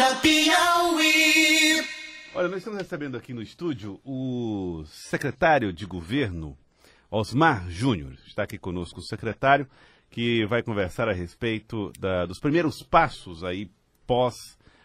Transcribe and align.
Cultura 0.00 0.16
Piauí. 0.22 1.84
Olha, 2.34 2.48
nós 2.48 2.58
estamos 2.58 2.78
recebendo 2.78 3.18
aqui 3.18 3.34
no 3.34 3.42
estúdio 3.42 4.00
o 4.02 4.82
secretário 4.86 5.74
de 5.74 5.84
governo, 5.84 6.56
Osmar 7.10 7.68
Júnior. 7.68 8.14
Está 8.26 8.44
aqui 8.44 8.56
conosco 8.56 9.00
o 9.00 9.02
secretário, 9.02 9.68
que 10.08 10.46
vai 10.46 10.62
conversar 10.62 11.06
a 11.06 11.12
respeito 11.12 11.92
da- 12.00 12.24
dos 12.24 12.40
primeiros 12.40 12.82
passos 12.82 13.44
aí 13.44 13.70
pós 14.06 14.34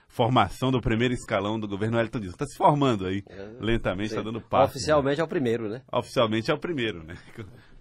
formação 0.10 0.70
do 0.70 0.82
primeiro 0.82 1.14
escalão 1.14 1.58
do 1.58 1.68
governo 1.68 1.96
Wellington 1.98 2.20
Dias. 2.20 2.34
Está 2.34 2.46
se 2.46 2.58
formando 2.58 3.06
aí 3.06 3.24
lentamente, 3.62 4.10
está 4.10 4.22
dando 4.22 4.42
passo. 4.42 4.72
Oficialmente 4.76 5.22
é 5.22 5.24
o 5.24 5.28
primeiro, 5.30 5.70
né? 5.70 5.82
Oficialmente 5.94 6.52
é 6.52 6.54
o 6.54 6.58
primeiro, 6.60 7.04
né? 7.06 7.18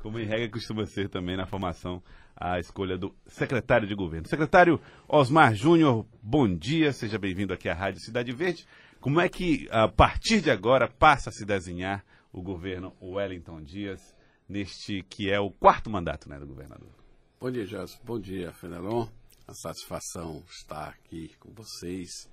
Como 0.05 0.19
em 0.19 0.27
regra 0.27 0.51
costuma 0.51 0.85
ser 0.85 1.09
também 1.09 1.35
na 1.35 1.47
formação 1.47 2.03
a 2.37 2.61
escolha 2.61 2.99
do 2.99 3.17
secretário 3.27 3.89
de 3.89 3.95
governo. 3.95 4.29
Secretário 4.29 4.79
Osmar 5.09 5.55
Júnior, 5.55 6.05
bom 6.23 6.47
dia, 6.47 6.93
seja 6.93 7.19
bem-vindo 7.19 7.55
aqui 7.55 7.71
à 7.71 7.75
Rádio 7.75 8.03
Cidade 8.03 8.31
Verde. 8.31 8.67
Como 9.01 9.19
é 9.19 9.31
que, 9.31 9.67
a 9.71 9.89
partir 9.89 10.43
de 10.43 10.51
agora, 10.51 10.87
passa 10.87 11.31
a 11.31 11.33
se 11.33 11.47
desenhar 11.47 12.05
o 12.31 12.43
governo 12.43 12.95
Wellington 13.01 13.63
Dias, 13.63 14.15
neste 14.47 15.03
que 15.05 15.31
é 15.31 15.41
o 15.41 15.51
quarto 15.51 15.89
mandato 15.89 16.29
né, 16.29 16.39
do 16.39 16.47
governador? 16.47 16.93
Bom 17.41 17.51
dia, 17.51 17.65
Gelson. 17.65 17.99
Bom 18.05 18.21
dia, 18.21 18.53
Fenelon. 18.53 19.07
A 19.49 19.55
satisfação 19.55 20.45
estar 20.51 20.89
aqui 20.89 21.33
com 21.41 21.51
vocês, 21.51 22.29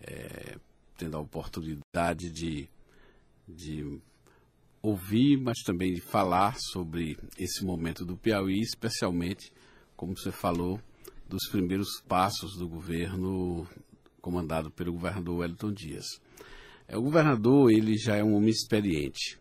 é, 0.00 0.56
tendo 0.96 1.16
a 1.16 1.20
oportunidade 1.20 2.30
de, 2.30 2.68
de 3.48 4.00
ouvir, 4.82 5.36
mas 5.36 5.58
também 5.64 5.94
de 5.94 6.00
falar 6.00 6.56
sobre 6.58 7.16
esse 7.38 7.64
momento 7.64 8.04
do 8.04 8.16
Piauí, 8.16 8.60
especialmente, 8.60 9.52
como 9.96 10.16
você 10.16 10.32
falou, 10.32 10.80
dos 11.28 11.48
primeiros 11.50 12.00
passos 12.08 12.56
do 12.56 12.68
governo 12.68 13.66
comandado 14.20 14.70
pelo 14.70 14.92
governador 14.92 15.38
Wellington 15.38 15.72
Dias. 15.72 16.06
É, 16.88 16.96
o 16.96 17.02
governador 17.02 17.70
ele 17.70 17.96
já 17.96 18.16
é 18.16 18.24
um 18.24 18.34
homem 18.34 18.50
experiente. 18.50 19.38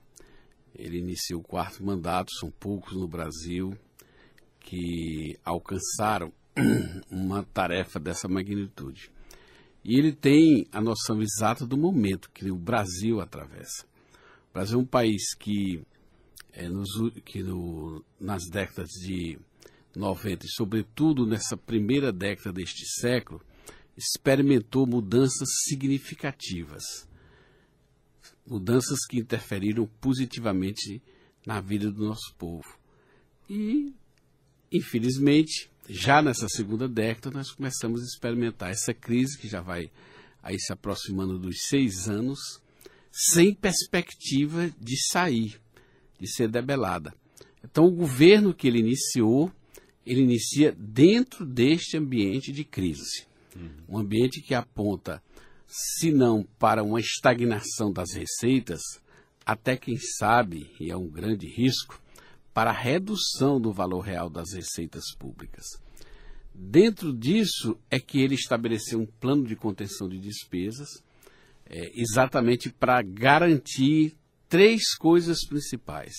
Ele 0.76 1.00
iniciou 1.00 1.42
o 1.42 1.44
quarto 1.44 1.84
mandato, 1.84 2.32
são 2.40 2.52
poucos 2.52 2.94
no 2.94 3.08
Brasil 3.08 3.76
que 4.60 5.38
alcançaram 5.44 6.32
uma 7.10 7.44
tarefa 7.44 8.00
dessa 8.00 8.28
magnitude. 8.28 9.12
E 9.84 9.98
ele 9.98 10.12
tem 10.14 10.68
a 10.72 10.80
noção 10.80 11.22
exata 11.22 11.66
do 11.66 11.78
momento 11.78 12.30
que 12.32 12.52
o 12.52 12.56
Brasil 12.56 13.20
atravessa. 13.20 13.89
Brasil 14.60 14.78
é 14.78 14.82
um 14.82 14.86
país 14.86 15.34
que, 15.36 15.82
é, 16.52 16.68
nos, 16.68 16.90
que 17.24 17.42
no- 17.42 18.04
nas 18.20 18.44
décadas 18.50 18.90
de 19.02 19.40
90, 19.96 20.46
e 20.46 20.50
sobretudo 20.50 21.26
nessa 21.26 21.56
primeira 21.56 22.12
década 22.12 22.52
deste 22.52 22.86
século, 23.00 23.42
experimentou 23.98 24.86
mudanças 24.86 25.48
significativas. 25.64 26.84
Mudanças 28.46 29.00
que 29.08 29.18
interferiram 29.18 29.86
positivamente 30.02 31.02
na 31.46 31.62
vida 31.62 31.90
do 31.90 32.06
nosso 32.06 32.34
povo. 32.38 32.78
E 33.50 33.94
Infelizmente, 34.72 35.68
já 35.90 36.22
nessa 36.22 36.48
segunda 36.48 36.88
década, 36.88 37.32
nós 37.32 37.50
começamos 37.52 38.02
a 38.02 38.06
experimentar 38.06 38.70
essa 38.70 38.94
crise 38.94 39.36
que 39.36 39.48
já 39.48 39.62
vai 39.62 39.90
aí 40.44 40.60
se 40.60 40.72
aproximando 40.72 41.40
dos 41.40 41.56
seis 41.68 42.08
anos, 42.08 42.40
sem 43.12 43.54
perspectiva 43.54 44.70
de 44.80 44.96
sair, 45.10 45.60
de 46.20 46.28
ser 46.28 46.50
debelada. 46.50 47.14
Então, 47.64 47.86
o 47.86 47.92
governo 47.92 48.54
que 48.54 48.68
ele 48.68 48.80
iniciou, 48.80 49.52
ele 50.06 50.22
inicia 50.22 50.72
dentro 50.78 51.46
deste 51.46 51.98
ambiente 51.98 52.52
de 52.52 52.64
crise. 52.64 53.28
Um 53.88 53.98
ambiente 53.98 54.42
que 54.42 54.54
aponta, 54.54 55.22
se 55.68 56.12
não 56.12 56.44
para 56.58 56.84
uma 56.84 57.00
estagnação 57.00 57.92
das 57.92 58.14
receitas, 58.14 58.82
até 59.46 59.76
quem 59.76 59.98
sabe, 59.98 60.70
e 60.80 60.92
é 60.92 60.96
um 60.96 61.08
grande 61.08 61.48
risco, 61.48 62.02
para 62.54 62.70
a 62.72 62.74
redução 62.74 63.60
do 63.60 63.72
valor 63.72 64.02
real 64.02 64.30
das 64.30 64.54
receitas 64.54 65.04
públicas. 65.18 65.66
Dentro 66.54 67.14
disso 67.14 67.80
é 67.90 68.00
que 68.00 68.20
ele 68.20 68.36
estabeleceu 68.36 69.00
um 69.00 69.06
plano 69.06 69.46
de 69.46 69.56
contenção 69.56 70.10
de 70.10 70.20
despesas, 70.20 71.04
é, 71.70 71.92
exatamente 71.94 72.70
para 72.72 73.02
garantir 73.02 74.18
três 74.50 74.96
coisas 74.96 75.46
principais: 75.46 76.14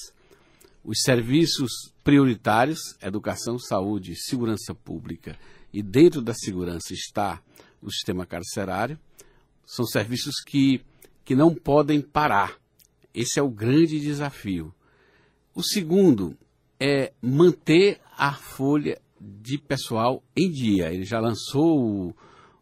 os 0.84 1.02
serviços 1.02 1.92
prioritários, 2.04 2.78
educação, 3.02 3.58
saúde, 3.58 4.14
segurança 4.14 4.74
pública, 4.74 5.36
e 5.72 5.82
dentro 5.82 6.22
da 6.22 6.32
segurança 6.32 6.94
está 6.94 7.42
o 7.82 7.90
sistema 7.90 8.24
carcerário, 8.24 8.98
são 9.66 9.84
serviços 9.84 10.34
que, 10.46 10.80
que 11.24 11.34
não 11.34 11.54
podem 11.54 12.00
parar. 12.00 12.58
Esse 13.12 13.38
é 13.38 13.42
o 13.42 13.50
grande 13.50 13.98
desafio. 14.00 14.72
O 15.54 15.62
segundo 15.62 16.36
é 16.78 17.12
manter 17.20 18.00
a 18.16 18.34
folha 18.34 19.00
de 19.20 19.58
pessoal 19.58 20.22
em 20.36 20.50
dia. 20.50 20.92
Ele 20.92 21.04
já 21.04 21.20
lançou 21.20 22.08
o, 22.08 22.16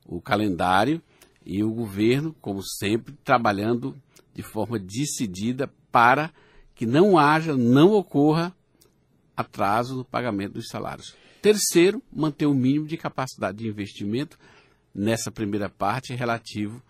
o 0.06 0.20
calendário 0.20 1.02
e 1.48 1.64
o 1.64 1.72
governo, 1.72 2.36
como 2.42 2.62
sempre, 2.62 3.14
trabalhando 3.24 3.96
de 4.34 4.42
forma 4.42 4.78
decidida 4.78 5.72
para 5.90 6.30
que 6.74 6.84
não 6.84 7.18
haja, 7.18 7.56
não 7.56 7.94
ocorra 7.94 8.54
atraso 9.34 9.96
no 9.96 10.04
pagamento 10.04 10.52
dos 10.52 10.68
salários. 10.68 11.16
Terceiro, 11.40 12.02
manter 12.12 12.44
o 12.44 12.52
mínimo 12.52 12.86
de 12.86 12.98
capacidade 12.98 13.58
de 13.58 13.66
investimento 13.66 14.38
nessa 14.94 15.30
primeira 15.30 15.70
parte 15.70 16.14
relativo, 16.14 16.82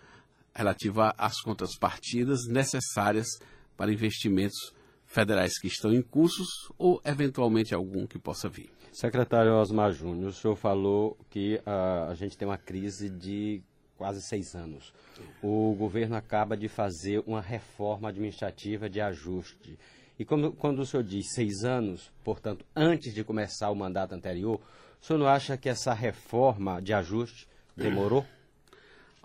relativo 0.52 1.02
às 1.16 1.40
contas 1.40 1.78
partidas 1.78 2.48
necessárias 2.48 3.28
para 3.76 3.92
investimentos 3.92 4.74
federais 5.06 5.56
que 5.60 5.68
estão 5.68 5.92
em 5.92 6.02
cursos 6.02 6.48
ou 6.76 7.00
eventualmente 7.04 7.72
algum 7.72 8.08
que 8.08 8.18
possa 8.18 8.48
vir. 8.48 8.70
Secretário 8.92 9.52
Osmar 9.52 9.92
Júnior, 9.92 10.30
o 10.30 10.32
senhor 10.32 10.56
falou 10.56 11.16
que 11.30 11.60
ah, 11.64 12.08
a 12.10 12.14
gente 12.14 12.36
tem 12.36 12.48
uma 12.48 12.58
crise 12.58 13.08
de 13.08 13.62
quase 13.98 14.22
seis 14.22 14.54
anos. 14.54 14.94
O 15.42 15.74
governo 15.74 16.16
acaba 16.16 16.56
de 16.56 16.68
fazer 16.68 17.22
uma 17.26 17.40
reforma 17.40 18.08
administrativa 18.08 18.88
de 18.88 19.00
ajuste. 19.00 19.76
E 20.16 20.24
como, 20.24 20.52
quando 20.52 20.78
o 20.78 20.86
senhor 20.86 21.02
diz 21.02 21.32
seis 21.34 21.64
anos, 21.64 22.10
portanto, 22.24 22.64
antes 22.74 23.12
de 23.12 23.24
começar 23.24 23.70
o 23.70 23.74
mandato 23.74 24.14
anterior, 24.14 24.60
o 25.02 25.04
senhor 25.04 25.18
não 25.18 25.26
acha 25.26 25.56
que 25.56 25.68
essa 25.68 25.92
reforma 25.92 26.80
de 26.80 26.94
ajuste 26.94 27.48
demorou? 27.76 28.24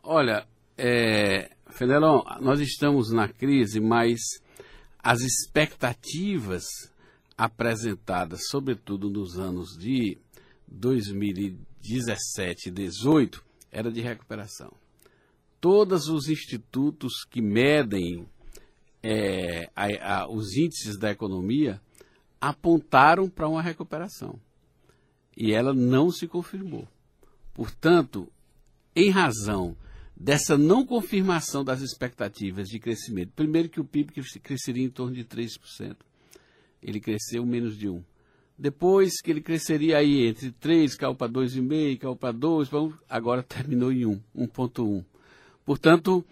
Olha, 0.02 0.46
é, 0.78 1.52
nós 2.42 2.60
estamos 2.60 3.12
na 3.12 3.28
crise, 3.28 3.80
mas 3.80 4.20
as 5.00 5.22
expectativas 5.22 6.64
apresentadas, 7.38 8.48
sobretudo 8.50 9.10
nos 9.10 9.40
anos 9.40 9.78
de 9.78 10.18
2017 10.68 12.70
e 12.70 12.72
2018, 12.72 13.53
era 13.74 13.92
de 13.92 14.00
recuperação. 14.02 14.72
Todos 15.60 16.08
os 16.08 16.28
institutos 16.30 17.26
que 17.30 17.42
medem 17.42 18.26
é, 19.02 19.70
a- 19.76 20.22
a- 20.22 20.28
os 20.30 20.56
índices 20.56 20.98
da 20.98 21.12
economia 21.12 21.82
apontaram 22.40 23.30
para 23.30 23.50
uma 23.50 23.62
recuperação. 23.62 24.40
E 25.36 25.52
ela 25.52 25.74
não 25.74 26.10
se 26.10 26.28
confirmou. 26.28 26.88
Portanto, 27.54 28.32
em 28.96 29.10
razão 29.10 29.76
dessa 30.16 30.58
não 30.58 30.86
confirmação 30.86 31.64
das 31.66 31.82
expectativas 31.82 32.68
de 32.70 32.80
crescimento, 32.80 33.32
primeiro 33.36 33.68
que 33.68 33.80
o 33.82 33.86
PIB 33.86 34.14
cres- 34.14 34.38
cresceria 34.42 34.86
em 34.86 34.90
torno 34.90 35.16
de 35.16 35.24
3%, 35.26 35.98
ele 36.82 37.00
cresceu 37.00 37.46
menos 37.46 37.78
de 37.78 37.88
1%. 37.88 38.04
Depois 38.58 39.20
que 39.22 39.32
ele 39.32 39.42
cresceria 39.42 39.98
aí 39.98 40.28
entre 40.28 40.52
3, 40.52 40.96
caiu 40.96 41.16
para 41.16 41.32
2,5, 41.32 41.98
caiu 42.00 42.16
para 42.16 42.32
2, 42.32 42.70
vamos- 42.70 42.96
agora 43.10 43.42
terminou 43.44 43.92
em 43.92 44.06
1, 44.06 44.20
1,1. 44.36 45.04
Portanto, 45.66 46.24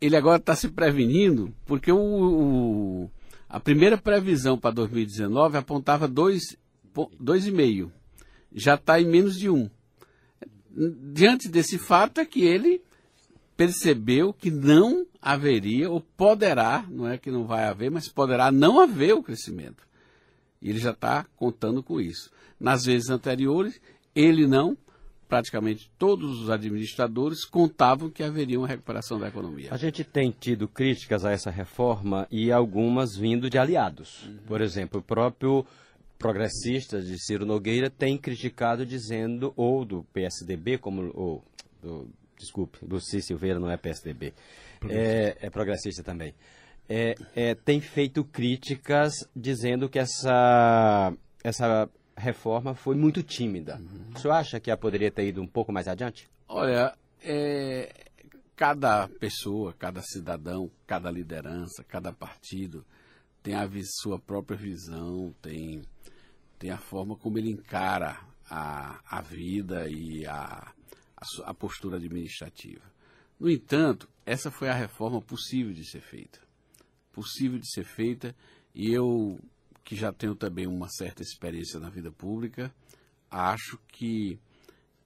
ele 0.00 0.16
agora 0.16 0.38
está 0.38 0.54
se 0.56 0.68
prevenindo, 0.68 1.54
porque 1.66 1.92
o, 1.92 1.98
o- 1.98 3.10
a 3.48 3.60
primeira 3.60 3.96
previsão 3.98 4.58
para 4.58 4.70
2019 4.74 5.56
apontava 5.58 6.08
2,5. 6.08 7.90
Já 8.52 8.74
está 8.74 9.00
em 9.00 9.06
menos 9.06 9.38
de 9.38 9.48
1 9.48 9.70
diante 11.12 11.48
desse 11.48 11.78
fato 11.78 12.20
é 12.20 12.24
que 12.24 12.42
ele 12.44 12.80
percebeu 13.56 14.32
que 14.32 14.50
não 14.50 15.04
haveria, 15.20 15.90
ou 15.90 16.00
poderá, 16.00 16.86
não 16.88 17.06
é 17.08 17.18
que 17.18 17.30
não 17.30 17.44
vai 17.44 17.64
haver, 17.64 17.90
mas 17.90 18.08
poderá 18.08 18.50
não 18.50 18.80
haver 18.80 19.12
o 19.14 19.22
crescimento. 19.22 19.82
E 20.60 20.70
ele 20.70 20.78
já 20.78 20.90
está 20.90 21.24
contando 21.36 21.82
com 21.82 22.00
isso. 22.00 22.30
Nas 22.58 22.84
vezes 22.84 23.08
anteriores, 23.08 23.80
ele 24.14 24.46
não, 24.46 24.76
praticamente 25.28 25.90
todos 25.98 26.40
os 26.40 26.50
administradores 26.50 27.44
contavam 27.44 28.10
que 28.10 28.22
haveria 28.22 28.58
uma 28.58 28.68
recuperação 28.68 29.18
da 29.18 29.28
economia. 29.28 29.68
A 29.72 29.76
gente 29.76 30.04
tem 30.04 30.30
tido 30.30 30.68
críticas 30.68 31.24
a 31.24 31.30
essa 31.30 31.50
reforma 31.50 32.26
e 32.30 32.52
algumas 32.52 33.16
vindo 33.16 33.48
de 33.48 33.58
aliados. 33.58 34.28
Por 34.46 34.60
exemplo, 34.60 35.00
o 35.00 35.02
próprio 35.02 35.64
progressista 36.18 37.00
de 37.00 37.18
Ciro 37.18 37.46
Nogueira 37.46 37.88
tem 37.88 38.18
criticado 38.18 38.84
dizendo, 38.84 39.54
ou 39.56 39.86
do 39.86 40.04
PSDB, 40.12 40.76
como 40.76 41.10
ou 41.14 41.44
do 41.82 42.06
desculpe, 42.40 42.78
Luci 42.82 43.20
Silveira 43.22 43.60
não 43.60 43.70
é 43.70 43.76
PSDB, 43.76 44.32
é, 44.88 45.36
é 45.40 45.50
progressista 45.50 46.02
também, 46.02 46.34
é, 46.92 47.14
é, 47.36 47.54
tem 47.54 47.80
feito 47.80 48.24
críticas 48.24 49.12
dizendo 49.34 49.88
que 49.88 49.96
essa, 49.96 51.14
essa 51.44 51.88
reforma 52.16 52.74
foi 52.74 52.96
muito 52.96 53.22
tímida. 53.22 53.76
Uhum. 53.76 54.10
O 54.12 54.18
senhor 54.18 54.34
acha 54.34 54.58
que 54.58 54.70
ela 54.70 54.76
poderia 54.76 55.08
ter 55.08 55.28
ido 55.28 55.40
um 55.40 55.46
pouco 55.46 55.72
mais 55.72 55.86
adiante? 55.86 56.28
Olha, 56.48 56.92
é, 57.22 57.94
cada 58.56 59.06
pessoa, 59.06 59.72
cada 59.72 60.02
cidadão, 60.02 60.68
cada 60.84 61.08
liderança, 61.12 61.84
cada 61.84 62.12
partido 62.12 62.84
tem 63.40 63.54
a 63.54 63.70
sua 64.02 64.18
própria 64.18 64.58
visão, 64.58 65.32
tem, 65.40 65.82
tem 66.58 66.70
a 66.72 66.76
forma 66.76 67.14
como 67.16 67.38
ele 67.38 67.52
encara 67.52 68.18
a, 68.50 68.98
a 69.08 69.22
vida 69.22 69.88
e 69.88 70.26
a, 70.26 70.74
a, 71.16 71.24
a 71.44 71.54
postura 71.54 71.98
administrativa. 71.98 72.82
No 73.38 73.48
entanto, 73.48 74.08
essa 74.26 74.50
foi 74.50 74.68
a 74.68 74.74
reforma 74.74 75.22
possível 75.22 75.72
de 75.72 75.88
ser 75.88 76.00
feita. 76.00 76.49
Possível 77.20 77.58
de 77.58 77.70
ser 77.70 77.84
feita, 77.84 78.34
e 78.74 78.90
eu, 78.90 79.38
que 79.84 79.94
já 79.94 80.10
tenho 80.10 80.34
também 80.34 80.66
uma 80.66 80.88
certa 80.88 81.22
experiência 81.22 81.78
na 81.78 81.90
vida 81.90 82.10
pública, 82.10 82.74
acho 83.30 83.78
que 83.88 84.38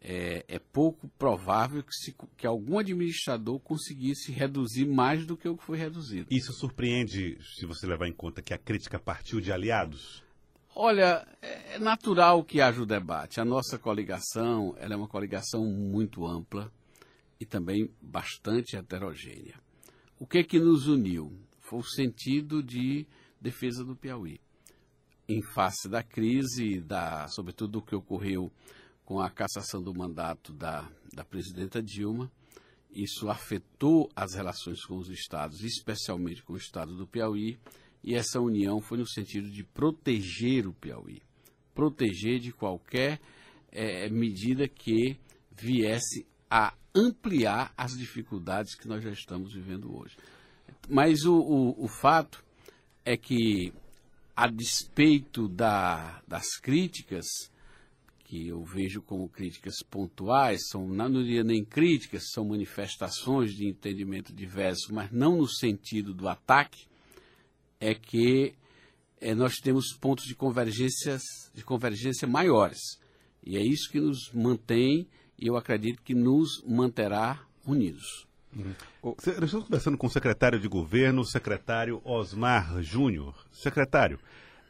é, 0.00 0.44
é 0.46 0.58
pouco 0.61 1.08
provável 1.19 1.82
que, 1.82 1.93
se, 1.93 2.14
que 2.37 2.46
algum 2.46 2.78
administrador 2.78 3.58
conseguisse 3.58 4.31
reduzir 4.31 4.87
mais 4.87 5.26
do 5.26 5.37
que 5.37 5.49
o 5.49 5.56
que 5.56 5.64
foi 5.64 5.76
reduzido. 5.76 6.28
Isso 6.31 6.52
surpreende 6.52 7.37
se 7.58 7.66
você 7.66 7.84
levar 7.84 8.06
em 8.06 8.12
conta 8.12 8.40
que 8.40 8.55
a 8.55 8.58
crítica 8.58 8.96
partiu 8.96 9.40
de 9.40 9.50
aliados? 9.50 10.22
Olha, 10.72 11.26
é 11.43 11.81
natural 11.81 12.44
que 12.44 12.60
haja 12.60 12.81
o 12.81 12.87
debate. 12.87 13.40
A 13.40 13.44
nossa 13.44 13.76
coligação 13.76 14.76
ela 14.78 14.94
é 14.94 14.96
uma 14.96 15.08
coligação 15.08 15.64
muito 15.64 16.25
ampla 16.25 16.70
e 17.40 17.44
também 17.44 17.90
bastante 18.00 18.76
heterogênea. 18.76 19.58
O 20.19 20.26
que 20.26 20.38
é 20.38 20.44
que 20.44 20.60
nos 20.60 20.87
uniu? 20.87 21.32
O 21.74 21.82
sentido 21.82 22.62
de 22.62 23.06
defesa 23.40 23.84
do 23.84 23.96
Piauí. 23.96 24.40
Em 25.28 25.42
face 25.54 25.88
da 25.88 26.02
crise, 26.02 26.80
da, 26.80 27.26
sobretudo 27.28 27.72
do 27.72 27.82
que 27.82 27.94
ocorreu 27.96 28.52
com 29.04 29.20
a 29.20 29.28
cassação 29.28 29.82
do 29.82 29.92
mandato 29.92 30.52
da, 30.52 30.88
da 31.12 31.24
presidenta 31.24 31.82
Dilma. 31.82 32.30
Isso 32.90 33.28
afetou 33.28 34.08
as 34.14 34.34
relações 34.34 34.84
com 34.84 34.96
os 34.96 35.08
estados, 35.08 35.62
especialmente 35.62 36.42
com 36.42 36.52
o 36.52 36.56
estado 36.56 36.96
do 36.96 37.06
Piauí, 37.06 37.58
e 38.04 38.14
essa 38.14 38.40
união 38.40 38.80
foi 38.80 38.98
no 38.98 39.06
sentido 39.06 39.50
de 39.50 39.64
proteger 39.64 40.66
o 40.66 40.72
Piauí, 40.72 41.20
proteger 41.74 42.38
de 42.38 42.52
qualquer 42.52 43.20
é, 43.72 44.08
medida 44.10 44.68
que 44.68 45.18
viesse 45.50 46.24
a 46.48 46.72
ampliar 46.94 47.74
as 47.76 47.98
dificuldades 47.98 48.76
que 48.76 48.86
nós 48.86 49.02
já 49.02 49.10
estamos 49.10 49.52
vivendo 49.52 49.92
hoje. 49.92 50.16
Mas 50.88 51.25
o, 51.25 51.34
o, 51.34 51.84
o 51.84 51.88
fato 51.88 52.44
é 53.04 53.16
que, 53.16 53.72
a 54.36 54.46
despeito 54.46 55.48
da, 55.48 56.22
das 56.26 56.56
críticas, 56.56 57.26
que 58.25 58.48
eu 58.48 58.64
vejo 58.64 59.02
como 59.02 59.28
críticas 59.28 59.76
pontuais, 59.88 60.69
são, 60.69 60.88
não 60.88 61.10
diria 61.10 61.44
nem 61.44 61.64
críticas, 61.64 62.31
são 62.32 62.44
manifestações 62.44 63.54
de 63.54 63.66
entendimento 63.66 64.32
diverso, 64.32 64.92
mas 64.92 65.10
não 65.10 65.38
no 65.38 65.48
sentido 65.48 66.12
do 66.12 66.28
ataque, 66.28 66.86
é 67.81 67.94
que 67.94 68.54
é, 69.20 69.34
nós 69.34 69.54
temos 69.56 69.92
pontos 69.92 70.25
de, 70.25 70.34
convergência 70.34 71.19
de 71.54 71.64
convergência 71.64 72.26
maiores. 72.26 72.81
E 73.42 73.56
é 73.56 73.62
isso 73.62 73.90
que 73.90 74.00
nos 74.00 74.31
mantém, 74.32 75.06
e 75.38 75.46
eu 75.46 75.56
acredito 75.56 76.02
que 76.02 76.14
nos 76.14 76.62
manterá 76.66 77.46
unidos. 77.66 78.26
Uhum. 78.56 79.14
Estamos 79.18 79.64
conversando 79.64 79.98
com 79.98 80.06
o 80.06 80.10
secretário 80.10 80.58
de 80.58 80.68
governo, 80.68 81.22
o 81.22 81.26
secretário 81.26 82.00
Osmar 82.04 82.80
Júnior. 82.82 83.34
Secretário, 83.50 84.18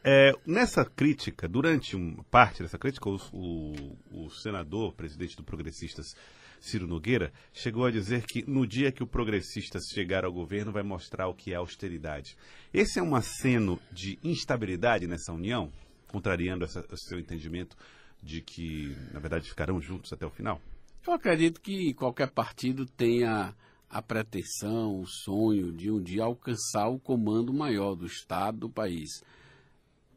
é, 0.07 0.33
nessa 0.45 0.85
crítica, 0.85 1.47
durante 1.47 1.95
uma 1.95 2.23
parte 2.25 2.61
dessa 2.61 2.77
crítica, 2.77 3.09
o, 3.09 3.19
o, 3.33 3.97
o, 4.11 4.29
senador, 4.29 4.93
presidente 4.93 5.35
do 5.35 5.43
Progressistas, 5.43 6.15
Ciro 6.59 6.85
Nogueira, 6.85 7.33
chegou 7.51 7.85
a 7.85 7.91
dizer 7.91 8.23
que 8.23 8.47
no 8.47 8.67
dia 8.67 8.91
que 8.91 9.01
o 9.01 9.07
Progressistas 9.07 9.85
chegar 9.91 10.23
ao 10.23 10.31
governo 10.31 10.71
vai 10.71 10.83
mostrar 10.83 11.27
o 11.27 11.33
que 11.33 11.53
é 11.53 11.55
austeridade. 11.55 12.37
Esse 12.71 12.99
é 12.99 13.01
um 13.01 13.15
aceno 13.15 13.79
de 13.91 14.19
instabilidade 14.23 15.07
nessa 15.07 15.33
união, 15.33 15.71
contrariando 16.07 16.65
essa, 16.65 16.85
o 16.87 16.97
seu 16.97 17.19
entendimento 17.19 17.75
de 18.21 18.41
que, 18.41 18.95
na 19.11 19.19
verdade, 19.19 19.49
ficarão 19.49 19.81
juntos 19.81 20.13
até 20.13 20.23
o 20.23 20.29
final? 20.29 20.61
Eu 21.07 21.13
acredito 21.13 21.59
que 21.59 21.95
qualquer 21.95 22.29
partido 22.29 22.85
tenha 22.85 23.55
a 23.89 24.01
pretensão, 24.01 24.99
o 24.99 25.07
sonho 25.07 25.71
de 25.71 25.91
um 25.91 26.01
dia 26.01 26.23
alcançar 26.23 26.87
o 26.87 26.99
comando 26.99 27.53
maior 27.53 27.95
do 27.95 28.05
Estado, 28.05 28.59
do 28.59 28.69
país 28.69 29.09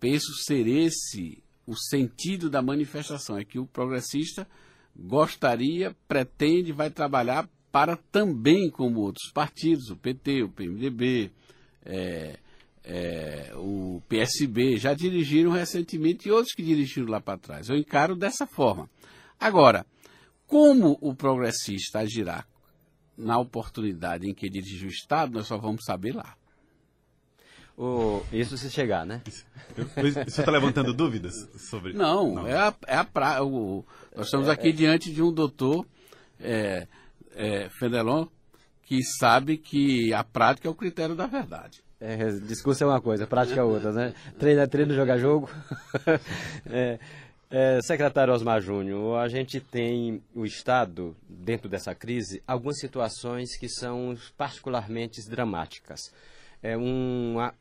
penso 0.01 0.33
ser 0.45 0.67
esse 0.67 1.43
o 1.67 1.77
sentido 1.77 2.49
da 2.49 2.63
manifestação, 2.63 3.37
é 3.37 3.45
que 3.45 3.59
o 3.59 3.67
progressista 3.67 4.49
gostaria, 4.97 5.95
pretende, 6.09 6.73
vai 6.73 6.89
trabalhar 6.89 7.47
para 7.71 7.95
também, 7.95 8.71
como 8.71 9.01
outros 9.01 9.31
partidos, 9.33 9.91
o 9.91 9.97
PT, 9.97 10.45
o 10.45 10.49
PMDB, 10.49 11.31
é, 11.85 12.39
é, 12.83 13.53
o 13.55 14.03
PSB, 14.09 14.79
já 14.79 14.95
dirigiram 14.95 15.51
recentemente 15.51 16.27
e 16.27 16.33
outros 16.33 16.55
que 16.55 16.63
dirigiram 16.63 17.09
lá 17.09 17.21
para 17.21 17.39
trás. 17.39 17.69
Eu 17.69 17.77
encaro 17.77 18.17
dessa 18.17 18.47
forma. 18.47 18.89
Agora, 19.39 19.85
como 20.47 20.97
o 21.03 21.15
progressista 21.15 21.99
agirá 21.99 22.47
na 23.19 23.37
oportunidade 23.39 24.29
em 24.29 24.33
que 24.33 24.49
dirige 24.49 24.87
o 24.87 24.91
Estado, 24.91 25.33
nós 25.33 25.47
só 25.47 25.59
vamos 25.59 25.85
saber 25.85 26.15
lá. 26.15 26.37
O, 27.77 28.23
isso 28.33 28.57
se 28.57 28.71
chegar, 28.71 29.05
né? 29.07 29.23
Você 29.95 30.41
está 30.41 30.51
levantando 30.51 30.93
dúvidas 30.93 31.49
sobre. 31.57 31.93
Não, 31.93 32.35
Não. 32.35 32.47
é 32.47 32.57
a, 32.57 32.75
é 32.87 32.97
a 32.97 33.05
pra, 33.05 33.45
o, 33.45 33.85
nós 34.17 34.27
estamos 34.27 34.49
aqui 34.49 34.71
é, 34.71 34.73
diante 34.73 35.13
de 35.13 35.23
um 35.23 35.33
doutor 35.33 35.87
é, 36.41 36.89
é, 37.37 37.69
Fenelon 37.79 38.27
que 38.83 39.03
sabe 39.05 39.59
que 39.59 40.13
a 40.13 40.25
prática 40.25 40.67
é 40.67 40.71
o 40.71 40.75
critério 40.75 41.15
da 41.15 41.27
verdade. 41.27 41.83
É, 42.01 42.17
discurso 42.31 42.83
é 42.83 42.87
uma 42.87 43.01
coisa, 43.01 43.27
prática 43.27 43.61
é 43.61 43.63
outra, 43.63 43.93
né? 43.93 44.15
Treino 44.39 44.61
é 44.63 44.67
treino, 44.67 44.95
jogar 44.95 45.19
jogo. 45.19 45.51
é, 46.67 46.99
é, 47.51 47.81
secretário 47.83 48.33
Osmar 48.33 48.61
Júnior, 48.61 49.19
a 49.19 49.29
gente 49.29 49.61
tem 49.61 50.23
o 50.35 50.45
Estado, 50.45 51.17
dentro 51.29 51.69
dessa 51.69 51.95
crise, 51.95 52.43
algumas 52.47 52.79
situações 52.79 53.57
que 53.57 53.69
são 53.69 54.17
particularmente 54.37 55.21
dramáticas 55.29 56.13
é, 56.63 56.77
um, 56.77 57.39
a, 57.39 57.55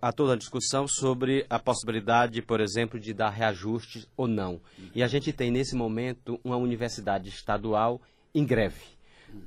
a, 0.00 0.12
toda 0.12 0.34
a 0.34 0.36
discussão 0.36 0.86
sobre 0.88 1.46
a 1.48 1.58
possibilidade, 1.58 2.42
por 2.42 2.60
exemplo, 2.60 2.98
de 2.98 3.12
dar 3.12 3.30
reajuste 3.30 4.08
ou 4.16 4.26
não. 4.26 4.60
E 4.94 5.02
a 5.02 5.06
gente 5.06 5.32
tem, 5.32 5.50
nesse 5.50 5.76
momento, 5.76 6.40
uma 6.42 6.56
universidade 6.56 7.28
estadual 7.28 8.00
em 8.34 8.44
greve. 8.44 8.82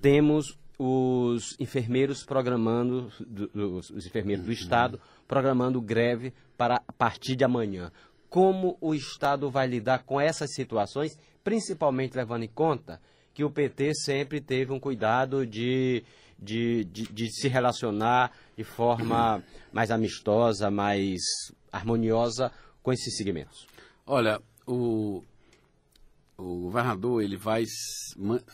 Temos 0.02 0.58
os 0.78 1.58
enfermeiros 1.60 2.24
programando, 2.24 3.12
do, 3.20 3.50
os 3.78 4.06
enfermeiros 4.06 4.46
do 4.46 4.52
Estado, 4.52 5.00
programando 5.28 5.82
greve 5.82 6.34
para 6.58 6.82
a 6.88 6.94
partir 6.94 7.36
de 7.36 7.44
amanhã. 7.44 7.92
Como 8.30 8.78
o 8.80 8.94
Estado 8.94 9.50
vai 9.50 9.68
lidar 9.68 10.04
com 10.04 10.20
essas 10.20 10.54
situações, 10.54 11.18
principalmente 11.44 12.16
levando 12.16 12.44
em 12.44 12.50
conta 12.50 13.02
que 13.34 13.44
o 13.44 13.50
PT 13.50 13.94
sempre 13.96 14.40
teve 14.40 14.72
um 14.72 14.80
cuidado 14.80 15.46
de 15.46 16.04
de, 16.42 16.86
de, 16.86 17.04
de 17.12 17.32
se 17.32 17.48
relacionar 17.48 18.32
de 18.56 18.64
forma 18.64 19.44
mais 19.74 19.92
amistosa, 19.92 20.72
mais 20.72 21.20
harmoniosa 21.72 22.52
com 22.82 22.94
esses 22.94 23.18
segmentos? 23.18 23.68
Olha, 24.06 24.42
o, 24.66 25.24
o 26.38 26.62
governador 26.62 27.22
ele 27.22 27.38
vai, 27.38 27.64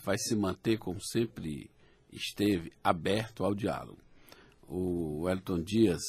vai 0.03 0.17
se 0.17 0.35
manter, 0.35 0.77
como 0.77 0.99
sempre 0.99 1.69
esteve, 2.11 2.71
aberto 2.83 3.43
ao 3.43 3.53
diálogo. 3.53 3.99
O 4.67 5.29
Elton 5.29 5.61
Dias, 5.61 6.01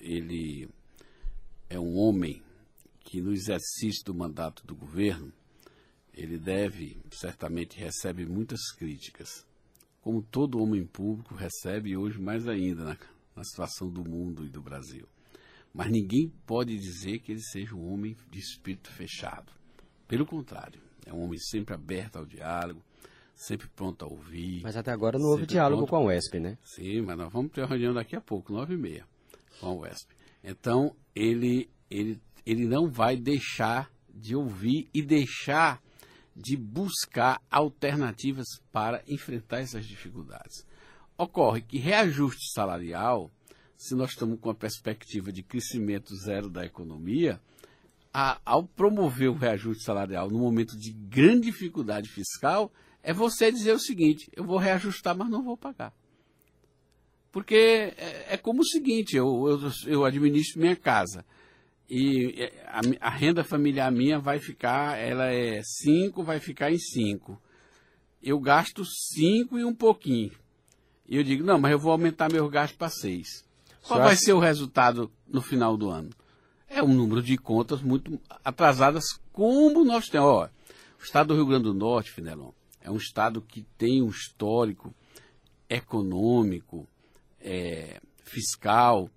ele 0.00 0.68
é 1.70 1.78
um 1.78 1.96
homem 1.96 2.42
que 3.04 3.20
no 3.20 3.32
exercício 3.32 4.04
do 4.04 4.14
mandato 4.14 4.66
do 4.66 4.74
governo, 4.74 5.32
ele 6.12 6.38
deve, 6.38 6.96
certamente 7.12 7.78
recebe 7.78 8.26
muitas 8.26 8.72
críticas 8.72 9.46
como 10.04 10.22
todo 10.22 10.62
homem 10.62 10.84
público 10.84 11.34
recebe 11.34 11.96
hoje 11.96 12.20
mais 12.20 12.46
ainda 12.46 12.84
na, 12.84 12.98
na 13.34 13.42
situação 13.42 13.88
do 13.88 14.04
mundo 14.04 14.44
e 14.44 14.50
do 14.50 14.60
Brasil. 14.60 15.08
Mas 15.72 15.90
ninguém 15.90 16.30
pode 16.46 16.78
dizer 16.78 17.20
que 17.20 17.32
ele 17.32 17.40
seja 17.40 17.74
um 17.74 17.90
homem 17.90 18.14
de 18.30 18.38
espírito 18.38 18.90
fechado. 18.92 19.50
Pelo 20.06 20.26
contrário, 20.26 20.78
é 21.06 21.12
um 21.12 21.24
homem 21.24 21.38
sempre 21.38 21.74
aberto 21.74 22.16
ao 22.16 22.26
diálogo, 22.26 22.82
sempre 23.34 23.66
pronto 23.74 24.04
a 24.04 24.08
ouvir. 24.08 24.60
Mas 24.62 24.76
até 24.76 24.92
agora 24.92 25.18
não 25.18 25.30
houve 25.30 25.46
diálogo 25.46 25.86
pronto... 25.86 26.02
com 26.02 26.08
a 26.10 26.12
UESP, 26.12 26.38
né? 26.38 26.58
Sim, 26.62 27.00
mas 27.00 27.16
nós 27.16 27.32
vamos 27.32 27.50
ter 27.50 27.62
uma 27.62 27.68
reunião 27.68 27.94
daqui 27.94 28.14
a 28.14 28.20
pouco, 28.20 28.52
nove 28.52 28.74
e 28.74 28.76
meia, 28.76 29.06
com 29.58 29.68
a 29.68 29.74
UESP. 29.74 30.14
Então, 30.44 30.94
ele, 31.16 31.70
ele, 31.90 32.20
ele 32.46 32.66
não 32.66 32.90
vai 32.90 33.16
deixar 33.16 33.90
de 34.08 34.34
ouvir 34.36 34.88
e 34.92 35.02
deixar 35.02 35.82
de 36.34 36.56
buscar 36.56 37.40
alternativas 37.50 38.46
para 38.72 39.02
enfrentar 39.06 39.60
essas 39.60 39.86
dificuldades. 39.86 40.66
Ocorre 41.16 41.60
que 41.60 41.78
reajuste 41.78 42.52
salarial, 42.52 43.30
se 43.76 43.94
nós 43.94 44.10
estamos 44.10 44.38
com 44.40 44.50
a 44.50 44.54
perspectiva 44.54 45.32
de 45.32 45.42
crescimento 45.42 46.14
zero 46.16 46.48
da 46.48 46.64
economia, 46.64 47.40
a, 48.12 48.40
ao 48.44 48.64
promover 48.64 49.28
o 49.28 49.34
reajuste 49.34 49.84
salarial 49.84 50.28
no 50.30 50.38
momento 50.38 50.76
de 50.76 50.92
grande 50.92 51.46
dificuldade 51.50 52.08
fiscal, 52.08 52.72
é 53.02 53.12
você 53.12 53.52
dizer 53.52 53.72
o 53.72 53.78
seguinte: 53.78 54.30
eu 54.34 54.44
vou 54.44 54.56
reajustar, 54.56 55.16
mas 55.16 55.28
não 55.28 55.42
vou 55.42 55.56
pagar. 55.56 55.92
Porque 57.30 57.92
é, 57.96 58.34
é 58.34 58.36
como 58.36 58.62
o 58.62 58.66
seguinte: 58.66 59.16
eu, 59.16 59.48
eu, 59.48 59.70
eu, 59.86 60.04
administro 60.04 60.60
minha 60.60 60.76
casa 60.76 61.24
e 61.88 62.50
a, 62.66 63.08
a, 63.08 63.10
renda 63.10 63.44
familiar 63.44 63.92
minha 63.92 64.18
vai 64.18 64.38
ficar, 64.38 64.98
ela 64.98 65.26
é 65.26 65.60
5, 65.62 66.22
vai 66.22 66.40
ficar 66.40 66.72
em 66.72 66.78
5. 66.78 67.40
Eu 68.22 68.40
gasto 68.40 68.84
5 68.84 69.58
e 69.58 69.64
um 69.64 69.74
pouquinho. 69.74 70.32
E 71.06 71.16
eu 71.16 71.22
digo: 71.22 71.44
não, 71.44 71.58
mas 71.58 71.72
eu 71.72 71.78
vou 71.78 71.92
aumentar 71.92 72.32
meu 72.32 72.48
gasto 72.48 72.76
para 72.76 72.88
6. 72.88 73.44
Qual 73.86 74.00
vai 74.00 74.16
ser 74.16 74.32
o 74.32 74.38
resultado 74.38 75.12
no 75.28 75.42
final 75.42 75.76
do 75.76 75.90
ano? 75.90 76.10
É 76.66 76.82
um 76.82 76.94
número 76.94 77.22
de 77.22 77.36
contas 77.36 77.82
muito 77.82 78.18
atrasadas, 78.42 79.04
como 79.30 79.84
nós 79.84 80.08
temos. 80.08 80.26
Ó, 80.26 80.48
o 80.98 81.04
estado 81.04 81.28
do 81.28 81.34
Rio 81.34 81.46
Grande 81.46 81.64
do 81.64 81.74
Norte, 81.74 82.10
Finelon, 82.10 82.50
é 82.80 82.90
um 82.90 82.96
estado 82.96 83.42
que 83.42 83.62
tem 83.76 84.02
um 84.02 84.08
histórico 84.08 84.94
econômico, 85.68 86.88
é, 87.40 88.00
fiscal, 88.24 89.10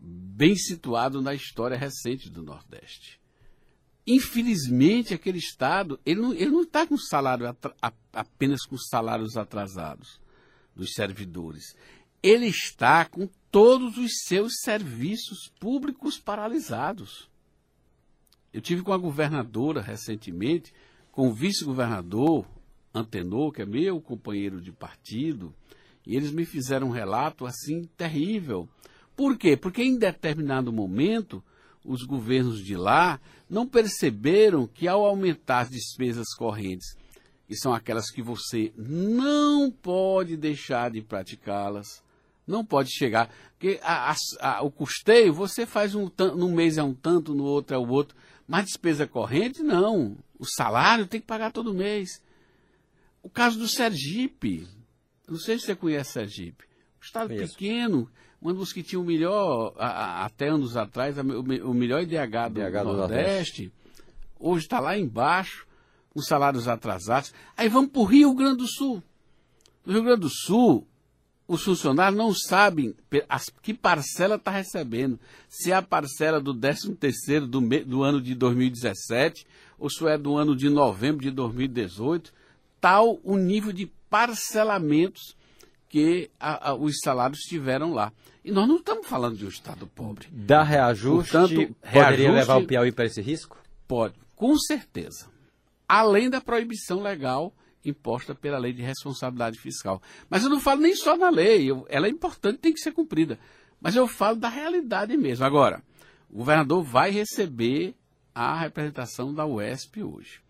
bem 0.00 0.56
situado 0.56 1.20
na 1.20 1.34
história 1.34 1.76
recente 1.76 2.30
do 2.30 2.42
Nordeste. 2.42 3.20
Infelizmente, 4.06 5.12
aquele 5.12 5.38
estado, 5.38 6.00
ele 6.04 6.20
não 6.20 6.62
está 6.62 6.86
com 6.86 6.96
salário 6.96 7.54
apenas 8.12 8.64
com 8.64 8.76
salários 8.76 9.36
atrasados 9.36 10.20
dos 10.74 10.94
servidores. 10.94 11.76
Ele 12.22 12.46
está 12.46 13.04
com 13.04 13.28
todos 13.50 13.98
os 13.98 14.22
seus 14.24 14.54
serviços 14.62 15.52
públicos 15.60 16.18
paralisados. 16.18 17.28
Eu 18.52 18.60
tive 18.60 18.82
com 18.82 18.92
a 18.92 18.98
governadora 18.98 19.80
recentemente, 19.80 20.72
com 21.12 21.28
o 21.28 21.34
vice-governador, 21.34 22.46
Antenor, 22.92 23.52
que 23.52 23.62
é 23.62 23.66
meu 23.66 24.00
companheiro 24.00 24.60
de 24.60 24.72
partido, 24.72 25.54
e 26.04 26.16
eles 26.16 26.32
me 26.32 26.44
fizeram 26.44 26.88
um 26.88 26.92
relato 26.92 27.46
assim 27.46 27.84
terrível. 27.96 28.68
Por 29.20 29.36
quê? 29.36 29.54
Porque 29.54 29.82
em 29.82 29.98
determinado 29.98 30.72
momento 30.72 31.44
os 31.84 32.04
governos 32.04 32.64
de 32.64 32.74
lá 32.74 33.20
não 33.50 33.66
perceberam 33.66 34.66
que 34.66 34.88
ao 34.88 35.04
aumentar 35.04 35.60
as 35.60 35.68
despesas 35.68 36.32
correntes, 36.34 36.96
que 37.46 37.54
são 37.54 37.74
aquelas 37.74 38.10
que 38.10 38.22
você 38.22 38.72
não 38.78 39.70
pode 39.70 40.38
deixar 40.38 40.90
de 40.90 41.02
praticá-las, 41.02 42.02
não 42.46 42.64
pode 42.64 42.96
chegar. 42.96 43.30
Porque 43.58 43.78
a, 43.82 44.10
a, 44.10 44.16
a, 44.40 44.62
o 44.62 44.70
custeio, 44.70 45.34
você 45.34 45.66
faz 45.66 45.94
um 45.94 46.10
num 46.34 46.54
mês 46.54 46.78
é 46.78 46.82
um 46.82 46.94
tanto, 46.94 47.34
no 47.34 47.44
outro 47.44 47.76
é 47.76 47.78
o 47.78 47.90
outro. 47.90 48.16
Mas 48.48 48.64
despesa 48.64 49.06
corrente, 49.06 49.62
não. 49.62 50.16
O 50.38 50.46
salário 50.46 51.06
tem 51.06 51.20
que 51.20 51.26
pagar 51.26 51.52
todo 51.52 51.74
mês. 51.74 52.22
O 53.22 53.28
caso 53.28 53.58
do 53.58 53.68
Sergipe. 53.68 54.66
Não 55.28 55.36
sei 55.36 55.58
se 55.58 55.66
você 55.66 55.76
conhece 55.76 56.12
Sergipe. 56.12 56.64
Um 56.96 57.04
estado 57.04 57.28
Conheço. 57.28 57.52
pequeno, 57.52 58.10
um 58.42 58.54
dos 58.54 58.72
que 58.72 58.82
tinha 58.82 59.00
o 59.00 59.04
melhor, 59.04 59.74
a, 59.76 59.86
a, 59.86 60.24
até 60.24 60.48
anos 60.48 60.76
atrás, 60.76 61.18
a, 61.18 61.22
o, 61.22 61.70
o, 61.70 61.74
melhor 61.74 62.02
IDH 62.02 62.48
do, 62.50 62.60
IDH 62.60 62.78
do 62.78 62.84
Nordeste, 62.84 62.96
Nordeste. 62.96 63.72
hoje 64.38 64.64
está 64.64 64.80
lá 64.80 64.96
embaixo, 64.96 65.66
com 66.10 66.20
salários 66.20 66.66
atrasados. 66.66 67.32
Aí 67.56 67.68
vamos 67.68 67.90
para 67.90 68.00
o 68.00 68.04
Rio 68.04 68.34
Grande 68.34 68.58
do 68.58 68.66
Sul. 68.66 69.02
No 69.84 69.92
Rio 69.92 70.02
Grande 70.02 70.20
do 70.22 70.30
Sul, 70.30 70.86
os 71.46 71.62
funcionários 71.62 72.16
não 72.16 72.32
sabem 72.32 72.94
que 73.62 73.74
parcela 73.74 74.36
está 74.36 74.50
recebendo. 74.50 75.18
Se 75.48 75.72
é 75.72 75.74
a 75.74 75.82
parcela 75.82 76.40
do 76.40 76.54
13 76.54 76.94
terceiro 76.94 77.46
do, 77.46 77.60
do 77.60 78.02
ano 78.02 78.20
de 78.20 78.34
2017 78.34 79.46
ou 79.78 79.90
se 79.90 80.06
é 80.06 80.16
do 80.16 80.36
ano 80.36 80.54
de 80.54 80.68
novembro 80.68 81.22
de 81.22 81.30
2018 81.30 82.32
tal 82.80 83.20
o 83.22 83.36
nível 83.36 83.72
de 83.72 83.86
parcelamentos 84.08 85.36
que 85.90 86.30
a, 86.38 86.70
a, 86.70 86.74
os 86.74 86.98
salários 87.02 87.40
tiveram 87.40 87.92
lá. 87.92 88.12
E 88.44 88.52
nós 88.52 88.66
não 88.66 88.76
estamos 88.76 89.06
falando 89.06 89.36
de 89.36 89.44
um 89.44 89.48
Estado 89.48 89.86
pobre. 89.88 90.28
Da 90.30 90.62
reajuste, 90.62 91.32
Portanto, 91.32 91.50
poderia 91.50 91.74
reajuste, 91.82 92.30
levar 92.30 92.56
o 92.56 92.66
Piauí 92.66 92.92
para 92.92 93.04
esse 93.04 93.20
risco? 93.20 93.58
Pode, 93.86 94.14
com 94.36 94.56
certeza. 94.56 95.28
Além 95.86 96.30
da 96.30 96.40
proibição 96.40 97.02
legal 97.02 97.52
imposta 97.84 98.34
pela 98.34 98.58
lei 98.58 98.72
de 98.72 98.82
responsabilidade 98.82 99.58
fiscal. 99.58 100.00
Mas 100.28 100.44
eu 100.44 100.50
não 100.50 100.60
falo 100.60 100.80
nem 100.80 100.94
só 100.94 101.16
na 101.16 101.28
lei, 101.28 101.68
eu, 101.68 101.84
ela 101.88 102.06
é 102.06 102.10
importante, 102.10 102.58
tem 102.58 102.72
que 102.72 102.80
ser 102.80 102.92
cumprida. 102.92 103.38
Mas 103.80 103.96
eu 103.96 104.06
falo 104.06 104.36
da 104.36 104.48
realidade 104.48 105.16
mesmo. 105.16 105.44
Agora, 105.44 105.82
o 106.30 106.38
governador 106.38 106.84
vai 106.84 107.10
receber 107.10 107.96
a 108.32 108.56
representação 108.56 109.34
da 109.34 109.44
UESP 109.44 110.02
hoje 110.02 110.40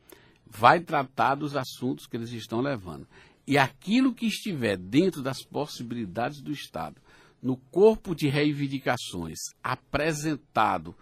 vai 0.50 0.80
tratar 0.80 1.36
dos 1.36 1.56
assuntos 1.56 2.06
que 2.06 2.16
eles 2.16 2.32
estão 2.32 2.60
levando. 2.60 3.06
E 3.50 3.58
aquilo 3.58 4.14
que 4.14 4.26
estiver 4.26 4.76
dentro 4.76 5.20
das 5.20 5.42
possibilidades 5.42 6.40
do 6.40 6.52
Estado, 6.52 7.00
no 7.42 7.56
corpo 7.56 8.14
de 8.14 8.28
reivindicações 8.28 9.38
apresentado 9.60 10.94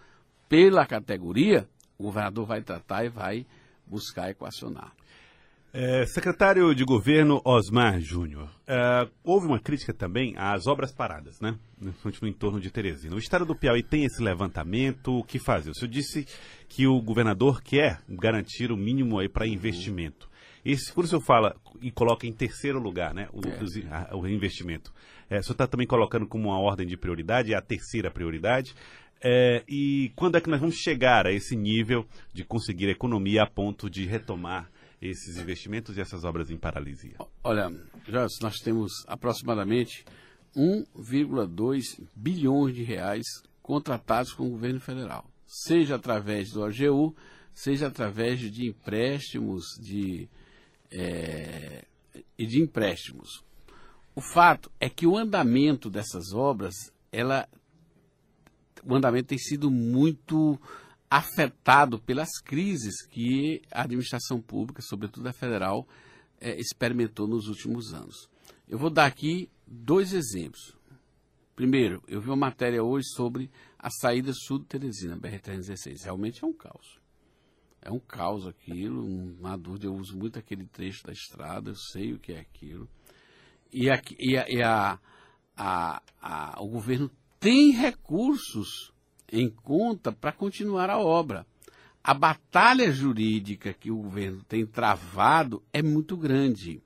pela 0.49 0.87
categoria, 0.87 1.69
o 1.99 2.05
governador 2.05 2.47
vai 2.47 2.62
tratar 2.62 3.05
e 3.05 3.11
vai 3.11 3.47
buscar 3.87 4.31
equacionar. 4.31 4.95
É, 5.75 6.07
secretário 6.07 6.75
de 6.75 6.87
Governo 6.87 7.43
Osmar 7.45 8.00
Júnior, 8.00 8.49
é, 8.67 9.07
houve 9.23 9.47
uma 9.47 9.61
crítica 9.61 9.93
também 9.93 10.35
às 10.38 10.67
obras 10.67 10.90
paradas, 10.90 11.43
né? 11.43 11.55
No 11.80 12.28
entorno 12.28 12.61
de 12.61 12.70
Teresina. 12.70 13.14
O 13.14 13.18
estado 13.18 13.44
do 13.44 13.54
Piauí 13.54 13.82
tem 13.82 14.04
esse 14.04 14.23
levantamento, 14.23 15.18
o 15.18 15.25
que 15.25 15.38
fazer? 15.38 15.70
O 15.70 15.75
senhor 15.75 15.90
disse 15.90 16.26
que 16.68 16.87
o 16.87 17.00
governador 17.00 17.62
quer 17.62 18.00
garantir 18.08 18.73
o 18.73 18.76
mínimo 18.76 19.18
aí 19.18 19.28
para 19.28 19.47
investimento. 19.47 20.28
Esse, 20.64 20.92
quando 20.92 21.06
o 21.06 21.08
senhor 21.08 21.23
fala 21.23 21.56
e 21.80 21.90
coloca 21.90 22.26
em 22.26 22.32
terceiro 22.32 22.78
lugar 22.78 23.14
né, 23.14 23.28
o, 23.32 23.40
é. 23.47 24.14
o 24.14 24.26
investimento, 24.26 24.92
é, 25.30 25.38
o 25.38 25.42
senhor 25.42 25.54
está 25.54 25.66
também 25.66 25.87
colocando 25.87 26.26
como 26.26 26.49
uma 26.49 26.58
ordem 26.58 26.87
de 26.87 26.97
prioridade, 26.97 27.54
é 27.54 27.56
a 27.56 27.62
terceira 27.62 28.11
prioridade. 28.11 28.75
É, 29.20 29.64
e 29.68 30.12
quando 30.14 30.37
é 30.37 30.40
que 30.40 30.50
nós 30.50 30.61
vamos 30.61 30.76
chegar 30.76 31.26
a 31.26 31.32
esse 31.32 31.56
nível 31.56 32.06
de 32.32 32.44
conseguir 32.44 32.88
economia 32.88 33.42
a 33.42 33.47
ponto 33.47 33.88
de 33.88 34.04
retomar 34.04 34.70
esses 35.00 35.37
investimentos 35.38 35.97
e 35.97 36.00
essas 36.00 36.25
obras 36.25 36.50
em 36.50 36.56
paralisia? 36.56 37.16
Olha, 37.42 37.70
nós 38.40 38.58
temos 38.61 39.04
aproximadamente 39.06 40.04
1,2 40.58 42.00
bilhões 42.16 42.74
de 42.74 42.82
reais 42.82 43.24
contratados 43.62 44.32
com 44.32 44.46
o 44.46 44.50
governo 44.50 44.80
federal, 44.80 45.24
seja 45.46 45.94
através 45.94 46.50
do 46.50 46.64
AGU, 46.64 47.14
seja 47.54 47.86
através 47.86 48.40
de 48.40 48.66
empréstimos 48.66 49.64
de, 49.80 50.28
é, 50.90 51.84
e 52.36 52.44
de 52.44 52.60
empréstimos. 52.60 53.44
O 54.14 54.20
fato 54.20 54.70
é 54.80 54.88
que 54.88 55.06
o 55.06 55.16
andamento 55.16 55.88
dessas 55.88 56.32
obras, 56.32 56.74
ela, 57.12 57.48
o 58.84 58.94
andamento 58.94 59.28
tem 59.28 59.38
sido 59.38 59.70
muito 59.70 60.60
afetado 61.08 62.00
pelas 62.00 62.40
crises 62.40 63.06
que 63.06 63.62
a 63.70 63.82
administração 63.82 64.40
pública, 64.40 64.82
sobretudo 64.82 65.28
a 65.28 65.32
federal, 65.32 65.86
é, 66.40 66.58
experimentou 66.58 67.28
nos 67.28 67.46
últimos 67.46 67.94
anos. 67.94 68.28
Eu 68.68 68.78
vou 68.78 68.90
dar 68.90 69.06
aqui 69.06 69.48
dois 69.68 70.12
exemplos. 70.12 70.76
Primeiro, 71.54 72.02
eu 72.06 72.20
vi 72.20 72.28
uma 72.28 72.37
matéria 72.37 72.82
hoje 72.82 73.08
sobre 73.08 73.50
a 73.78 73.90
saída 73.90 74.32
sul 74.32 74.60
de 74.60 74.66
Teresina, 74.66 75.16
BR-316. 75.16 76.04
Realmente 76.04 76.44
é 76.44 76.46
um 76.46 76.52
caos. 76.52 77.00
É 77.82 77.90
um 77.90 77.98
caos 77.98 78.46
aquilo, 78.46 79.04
uma 79.04 79.56
dúvida, 79.56 79.87
eu 79.87 79.94
uso 79.94 80.16
muito 80.16 80.38
aquele 80.38 80.66
trecho 80.66 81.06
da 81.06 81.12
estrada, 81.12 81.70
eu 81.70 81.75
sei 81.75 82.12
o 82.12 82.18
que 82.18 82.32
é 82.32 82.40
aquilo. 82.40 82.88
E, 83.72 83.90
a, 83.90 84.00
e, 84.18 84.62
a, 84.62 84.98
a, 85.56 86.56
o 86.60 86.68
governo 86.68 87.10
tem 87.38 87.70
recursos 87.70 88.92
em 89.30 89.48
conta 89.48 90.10
para 90.10 90.32
continuar 90.32 90.90
a 90.90 90.98
obra. 90.98 91.46
A 92.02 92.14
batalha 92.14 92.90
jurídica 92.90 93.72
que 93.72 93.90
o 93.90 94.02
governo 94.02 94.42
tem 94.44 94.64
travado 94.64 95.62
é 95.72 95.82
muito 95.82 96.16
grande. 96.16 96.80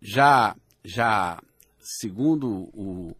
Já, 0.00 0.54
já 0.84 1.42
segundo 1.84 2.48
o, 2.72 3.16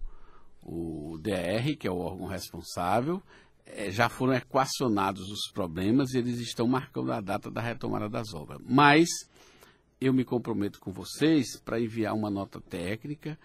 o 0.62 1.18
DR, 1.18 1.76
que 1.78 1.86
é 1.86 1.90
o 1.90 1.98
órgão 1.98 2.26
responsável, 2.26 3.22
é, 3.66 3.90
já 3.90 4.08
foram 4.08 4.34
equacionados 4.34 5.30
os 5.30 5.50
problemas 5.52 6.12
e 6.12 6.18
eles 6.18 6.38
estão 6.40 6.66
marcando 6.66 7.12
a 7.12 7.20
data 7.20 7.50
da 7.50 7.60
retomada 7.60 8.08
das 8.08 8.34
obras. 8.34 8.60
Mas 8.66 9.08
eu 10.00 10.12
me 10.12 10.24
comprometo 10.24 10.80
com 10.80 10.92
vocês 10.92 11.58
para 11.60 11.80
enviar 11.80 12.14
uma 12.14 12.30
nota 12.30 12.60
técnica 12.60 13.38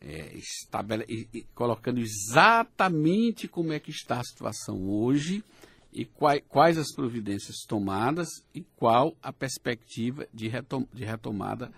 é, 0.00 0.36
estabele... 0.36 1.28
colocando 1.54 2.00
exatamente 2.00 3.48
como 3.48 3.72
é 3.72 3.80
que 3.80 3.90
está 3.90 4.20
a 4.20 4.24
situação 4.24 4.88
hoje 4.88 5.42
e 5.92 6.04
quais, 6.04 6.76
as 6.76 6.92
providências 6.94 7.64
tomadas 7.66 8.28
e 8.54 8.62
qual 8.76 9.16
a 9.22 9.32
perspectiva 9.32 10.28
de, 10.32 10.48
retom 10.48 10.86
de 10.92 11.04
retomada 11.04 11.72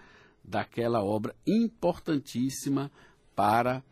daquela 0.48 1.02
obra 1.02 1.34
importantíssima 1.46 2.90
para 3.34 3.82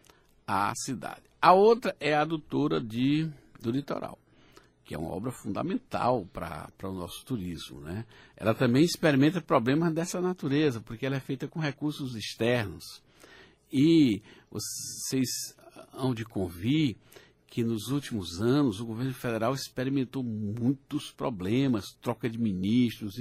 a 0.46 0.72
cidade. 0.74 1.22
A 1.40 1.52
outra 1.52 1.94
é 2.00 2.14
a 2.14 2.22
adutora 2.22 2.80
de, 2.80 3.30
do 3.60 3.70
litoral, 3.70 4.18
que 4.84 4.94
é 4.94 4.98
uma 4.98 5.10
obra 5.10 5.30
fundamental 5.30 6.26
para 6.32 6.68
o 6.84 6.92
nosso 6.92 7.24
turismo. 7.24 7.80
Né? 7.80 8.04
Ela 8.36 8.54
também 8.54 8.84
experimenta 8.84 9.40
problemas 9.40 9.92
dessa 9.92 10.20
natureza, 10.20 10.80
porque 10.80 11.06
ela 11.06 11.16
é 11.16 11.20
feita 11.20 11.46
com 11.46 11.60
recursos 11.60 12.16
externos. 12.16 13.02
E 13.72 14.22
vocês 14.50 15.28
hão 15.92 16.14
de 16.14 16.24
convir 16.24 16.96
que 17.46 17.64
nos 17.64 17.88
últimos 17.88 18.40
anos 18.40 18.80
o 18.80 18.86
governo 18.86 19.14
federal 19.14 19.54
experimentou 19.54 20.22
muitos 20.22 21.10
problemas, 21.10 21.96
troca 22.00 22.28
de 22.28 22.38
ministros, 22.38 23.14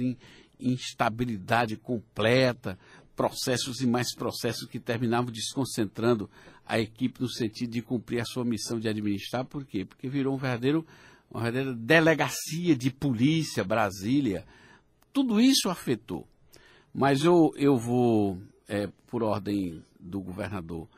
instabilidade 0.58 1.76
completa, 1.76 2.78
processos 3.16 3.80
e 3.80 3.86
mais 3.86 4.14
processos 4.14 4.68
que 4.68 4.78
terminavam 4.78 5.32
desconcentrando 5.32 6.30
a 6.66 6.78
equipe 6.78 7.20
no 7.20 7.28
sentido 7.28 7.70
de 7.70 7.82
cumprir 7.82 8.20
a 8.20 8.24
sua 8.24 8.44
missão 8.44 8.78
de 8.78 8.88
administrar. 8.88 9.44
Por 9.44 9.64
quê? 9.64 9.84
Porque 9.84 10.08
virou 10.08 10.34
um 10.34 10.38
verdadeiro, 10.38 10.86
uma 11.30 11.42
verdadeira 11.42 11.74
delegacia 11.74 12.76
de 12.76 12.90
polícia, 12.90 13.64
Brasília. 13.64 14.44
Tudo 15.12 15.40
isso 15.40 15.70
afetou. 15.70 16.28
Mas 16.92 17.24
eu, 17.24 17.52
eu 17.56 17.76
vou, 17.76 18.38
é, 18.68 18.88
por 19.06 19.22
ordem 19.22 19.82
do 19.98 20.20
governador, 20.20 20.88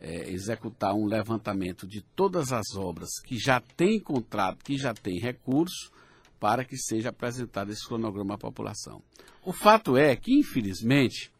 é, 0.00 0.30
executar 0.30 0.94
um 0.94 1.06
levantamento 1.06 1.86
de 1.86 2.00
todas 2.00 2.52
as 2.52 2.74
obras 2.76 3.08
que 3.24 3.38
já 3.38 3.60
têm 3.60 4.00
contrato, 4.00 4.64
que 4.64 4.76
já 4.76 4.94
têm 4.94 5.18
recurso, 5.18 5.90
para 6.38 6.64
que 6.64 6.76
seja 6.76 7.08
apresentado 7.08 7.70
esse 7.70 7.86
cronograma 7.86 8.34
à 8.34 8.38
população. 8.38 9.02
O 9.44 9.52
fato 9.52 9.96
é 9.96 10.14
que, 10.14 10.38
infelizmente, 10.38 11.32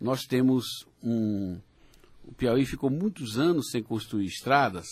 nós 0.00 0.22
temos 0.22 0.86
um. 1.02 1.58
O 2.24 2.32
Piauí 2.32 2.64
ficou 2.64 2.88
muitos 2.88 3.38
anos 3.38 3.70
sem 3.70 3.82
construir 3.82 4.26
estradas, 4.26 4.86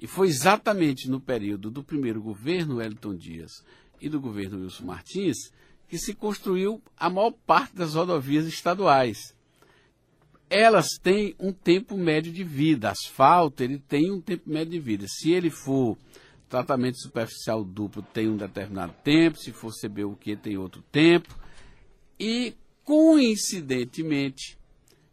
e 0.00 0.06
foi 0.06 0.28
exatamente 0.28 1.08
no 1.08 1.20
período 1.20 1.70
do 1.70 1.82
primeiro 1.82 2.20
governo 2.20 2.76
Wellington 2.76 3.14
Dias 3.14 3.64
e 4.00 4.08
do 4.08 4.20
governo 4.20 4.60
Wilson 4.60 4.84
Martins 4.84 5.50
que 5.88 5.98
se 5.98 6.14
construiu 6.14 6.82
a 6.96 7.08
maior 7.08 7.32
parte 7.46 7.76
das 7.76 7.94
rodovias 7.94 8.46
estaduais. 8.46 9.34
Elas 10.48 10.98
têm 11.02 11.34
um 11.38 11.52
tempo 11.52 11.96
médio 11.96 12.32
de 12.32 12.44
vida. 12.44 12.90
Asfalto, 12.90 13.62
ele 13.62 13.78
tem 13.78 14.10
um 14.10 14.20
tempo 14.20 14.48
médio 14.50 14.72
de 14.72 14.80
vida. 14.80 15.06
Se 15.08 15.32
ele 15.32 15.50
for 15.50 15.96
tratamento 16.48 17.00
superficial 17.00 17.64
duplo, 17.64 18.02
tem 18.02 18.28
um 18.28 18.36
determinado 18.36 18.92
tempo. 19.02 19.38
Se 19.38 19.52
for 19.52 19.72
CBUQ, 19.72 20.36
tem 20.36 20.58
outro 20.58 20.82
tempo. 20.92 21.38
E 22.18 22.54
Coincidentemente, 22.84 24.58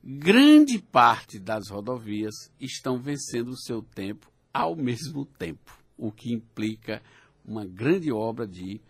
grande 0.03 0.77
parte 0.77 1.39
das 1.39 1.69
rodovias 1.69 2.51
estão 2.59 2.99
vencendo 2.99 3.49
o 3.49 3.57
seu 3.57 3.81
tempo 3.81 4.29
ao 4.53 4.75
mesmo 4.75 5.25
tempo, 5.25 5.71
o 5.97 6.11
que 6.11 6.33
implica 6.33 7.01
uma 7.45 7.65
grande 7.65 8.11
obra 8.11 8.45
de, 8.45 8.81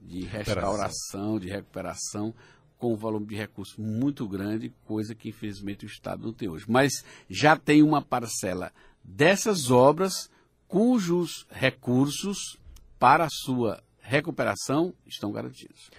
de 0.00 0.22
restauração, 0.22 1.38
de 1.38 1.48
recuperação, 1.48 2.34
com 2.78 2.94
um 2.94 2.96
volume 2.96 3.26
de 3.26 3.36
recursos 3.36 3.76
muito 3.76 4.26
grande, 4.26 4.74
coisa 4.84 5.14
que 5.14 5.28
infelizmente 5.28 5.84
o 5.84 5.86
Estado 5.86 6.24
não 6.24 6.32
tem 6.32 6.48
hoje. 6.48 6.64
Mas 6.66 7.04
já 7.28 7.56
tem 7.56 7.82
uma 7.82 8.02
parcela 8.02 8.72
dessas 9.04 9.70
obras 9.70 10.30
cujos 10.66 11.46
recursos 11.50 12.58
para 12.98 13.26
a 13.26 13.30
sua 13.30 13.82
recuperação 14.00 14.94
estão 15.06 15.30
garantidos. 15.30 15.90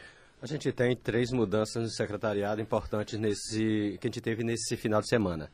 A 0.44 0.46
gente 0.46 0.74
tem 0.74 0.94
três 0.94 1.32
mudanças 1.32 1.82
no 1.82 1.90
secretariado 1.90 2.60
importantes 2.60 3.18
nesse, 3.18 3.98
que 4.02 4.08
a 4.08 4.10
gente 4.10 4.20
teve 4.20 4.44
nesse 4.44 4.76
final 4.76 5.00
de 5.00 5.08
semana. 5.08 5.50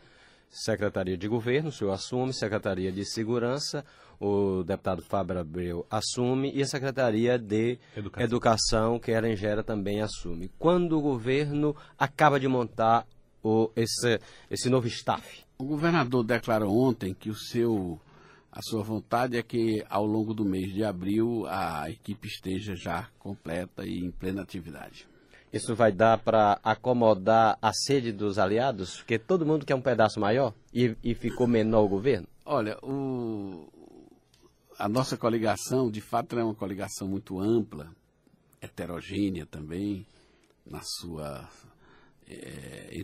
Secretaria 0.49 1.15
de 1.15 1.27
Governo, 1.27 1.69
o 1.69 1.71
senhor 1.71 1.91
assume, 1.91 2.33
Secretaria 2.33 2.91
de 2.91 3.05
Segurança, 3.05 3.85
o 4.19 4.63
deputado 4.63 5.03
Fábio 5.03 5.37
Abreu 5.37 5.85
assume, 5.91 6.51
e 6.55 6.63
a 6.63 6.65
Secretaria 6.65 7.37
de 7.37 7.77
Educação, 7.95 8.23
Educação 8.25 8.99
que 8.99 9.11
Ellen 9.11 9.37
Gera 9.37 9.63
também 9.63 10.01
assume. 10.01 10.49
Quando 10.57 10.97
o 10.97 11.01
governo 11.03 11.75
acaba 11.95 12.39
de 12.39 12.47
montar 12.47 13.05
o, 13.43 13.69
esse, 13.75 14.19
esse 14.49 14.71
novo 14.71 14.87
staff? 14.87 15.45
O 15.59 15.65
governador 15.65 16.23
declarou 16.23 16.75
ontem 16.75 17.13
que 17.13 17.29
o 17.29 17.35
seu 17.35 18.01
a 18.51 18.61
sua 18.61 18.81
vontade 18.83 19.37
é 19.37 19.43
que 19.43 19.85
ao 19.89 20.05
longo 20.05 20.33
do 20.33 20.43
mês 20.43 20.73
de 20.73 20.83
abril 20.83 21.45
a 21.47 21.89
equipe 21.89 22.27
esteja 22.27 22.75
já 22.75 23.09
completa 23.19 23.85
e 23.85 23.99
em 23.99 24.11
plena 24.11 24.41
atividade. 24.41 25.07
Isso 25.51 25.75
vai 25.75 25.91
dar 25.91 26.19
para 26.19 26.59
acomodar 26.63 27.57
a 27.61 27.73
sede 27.73 28.11
dos 28.11 28.37
aliados? 28.37 28.97
Porque 28.97 29.17
todo 29.17 29.45
mundo 29.45 29.65
quer 29.65 29.75
um 29.75 29.81
pedaço 29.81 30.19
maior 30.19 30.53
e, 30.73 30.95
e 31.03 31.15
ficou 31.15 31.47
menor 31.47 31.85
o 31.85 31.89
governo? 31.89 32.27
Olha, 32.45 32.77
o, 32.83 33.67
a 34.77 34.87
nossa 34.87 35.17
coligação, 35.17 35.89
de 35.89 36.01
fato, 36.01 36.37
é 36.37 36.43
uma 36.43 36.55
coligação 36.55 37.07
muito 37.07 37.39
ampla, 37.39 37.91
heterogênea 38.61 39.45
também, 39.45 40.05
na 40.65 40.81
sua. 40.81 41.49
É, 42.27 43.03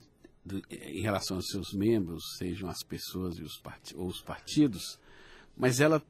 em 0.72 1.02
relação 1.02 1.38
aos 1.38 1.48
seus 1.48 1.74
membros, 1.74 2.24
sejam 2.38 2.70
as 2.70 2.84
pessoas 2.84 3.40
e 3.40 3.42
os 3.42 3.60
ou 3.96 4.08
os 4.08 4.22
partidos, 4.22 5.00
mas 5.56 5.80
ela 5.80 6.02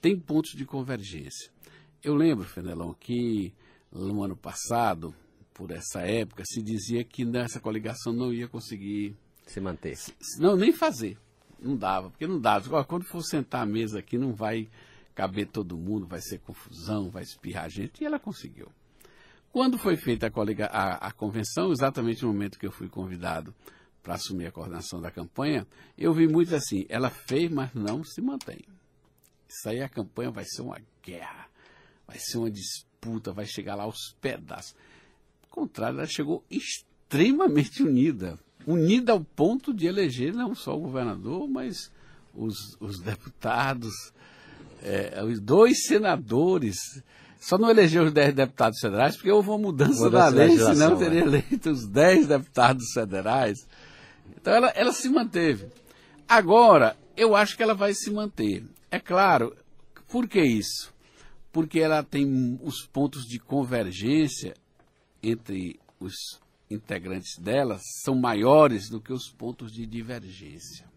tem 0.00 0.18
pontos 0.18 0.52
de 0.52 0.64
convergência. 0.64 1.50
Eu 2.02 2.14
lembro, 2.14 2.44
Fenelon, 2.44 2.94
que 2.94 3.52
no 3.92 4.22
ano 4.22 4.36
passado, 4.36 5.14
por 5.52 5.70
essa 5.70 6.00
época, 6.00 6.42
se 6.46 6.62
dizia 6.62 7.04
que 7.04 7.24
nessa 7.24 7.60
coligação 7.60 8.12
não 8.12 8.32
ia 8.32 8.48
conseguir 8.48 9.16
se 9.46 9.60
manter. 9.60 9.98
Não, 10.38 10.56
nem 10.56 10.72
fazer. 10.72 11.18
Não 11.60 11.76
dava, 11.76 12.10
porque 12.10 12.26
não 12.26 12.40
dava. 12.40 12.84
Quando 12.84 13.04
for 13.04 13.22
sentar 13.22 13.62
a 13.62 13.66
mesa 13.66 13.98
aqui, 13.98 14.16
não 14.16 14.32
vai 14.32 14.68
caber 15.14 15.46
todo 15.48 15.76
mundo, 15.76 16.06
vai 16.06 16.20
ser 16.20 16.38
confusão, 16.38 17.10
vai 17.10 17.22
espirrar 17.22 17.68
gente. 17.68 18.02
E 18.02 18.06
ela 18.06 18.18
conseguiu. 18.18 18.68
Quando 19.52 19.76
foi 19.76 19.96
feita 19.96 20.28
a, 20.28 20.30
colega, 20.30 20.66
a, 20.66 21.08
a 21.08 21.12
convenção, 21.12 21.72
exatamente 21.72 22.22
no 22.22 22.32
momento 22.32 22.58
que 22.58 22.66
eu 22.66 22.72
fui 22.72 22.88
convidado 22.88 23.54
para 24.02 24.14
assumir 24.14 24.46
a 24.46 24.52
coordenação 24.52 25.00
da 25.00 25.10
campanha, 25.10 25.66
eu 25.98 26.14
vi 26.14 26.26
muito 26.26 26.54
assim: 26.54 26.86
ela 26.88 27.10
fez, 27.10 27.50
mas 27.50 27.74
não 27.74 28.02
se 28.04 28.22
mantém. 28.22 28.64
Isso 29.50 29.68
aí 29.68 29.82
a 29.82 29.88
campanha 29.88 30.30
vai 30.30 30.44
ser 30.44 30.62
uma 30.62 30.80
guerra, 31.04 31.48
vai 32.06 32.16
ser 32.18 32.38
uma 32.38 32.50
disputa, 32.50 33.32
vai 33.32 33.46
chegar 33.46 33.74
lá 33.74 33.82
aos 33.82 34.14
pedaços. 34.20 34.76
Ao 35.42 35.48
contrário, 35.50 35.98
ela 35.98 36.06
chegou 36.06 36.44
extremamente 36.48 37.82
unida. 37.82 38.38
Unida 38.64 39.10
ao 39.10 39.20
ponto 39.20 39.74
de 39.74 39.86
eleger 39.86 40.32
não 40.32 40.54
só 40.54 40.76
o 40.76 40.80
governador, 40.80 41.48
mas 41.48 41.90
os, 42.32 42.76
os 42.78 43.00
deputados, 43.00 43.92
é, 44.84 45.20
os 45.24 45.40
dois 45.40 45.84
senadores. 45.84 46.76
Só 47.40 47.58
não 47.58 47.70
elegeu 47.70 48.04
os 48.04 48.12
dez 48.12 48.32
deputados 48.32 48.78
federais 48.78 49.16
porque 49.16 49.32
houve 49.32 49.48
uma 49.48 49.58
mudança, 49.58 50.08
da 50.08 50.28
lei, 50.28 50.56
senão 50.58 50.96
teria 50.96 51.22
é. 51.22 51.24
eleito 51.24 51.70
os 51.70 51.88
dez 51.88 52.28
deputados 52.28 52.92
federais. 52.92 53.66
Então 54.36 54.54
ela, 54.54 54.68
ela 54.76 54.92
se 54.92 55.08
manteve. 55.08 55.66
Agora, 56.28 56.96
eu 57.16 57.34
acho 57.34 57.56
que 57.56 57.62
ela 57.62 57.74
vai 57.74 57.94
se 57.94 58.10
manter. 58.10 58.62
É 58.90 58.98
claro, 58.98 59.56
por 60.08 60.28
que 60.28 60.42
isso? 60.42 60.92
Porque 61.52 61.78
ela 61.78 62.02
tem 62.02 62.58
os 62.62 62.86
pontos 62.86 63.24
de 63.24 63.38
convergência 63.38 64.54
entre 65.22 65.78
os 66.00 66.40
integrantes 66.70 67.38
dela 67.38 67.78
são 68.02 68.14
maiores 68.14 68.88
do 68.88 69.00
que 69.00 69.12
os 69.12 69.28
pontos 69.28 69.72
de 69.72 69.86
divergência. 69.86 70.88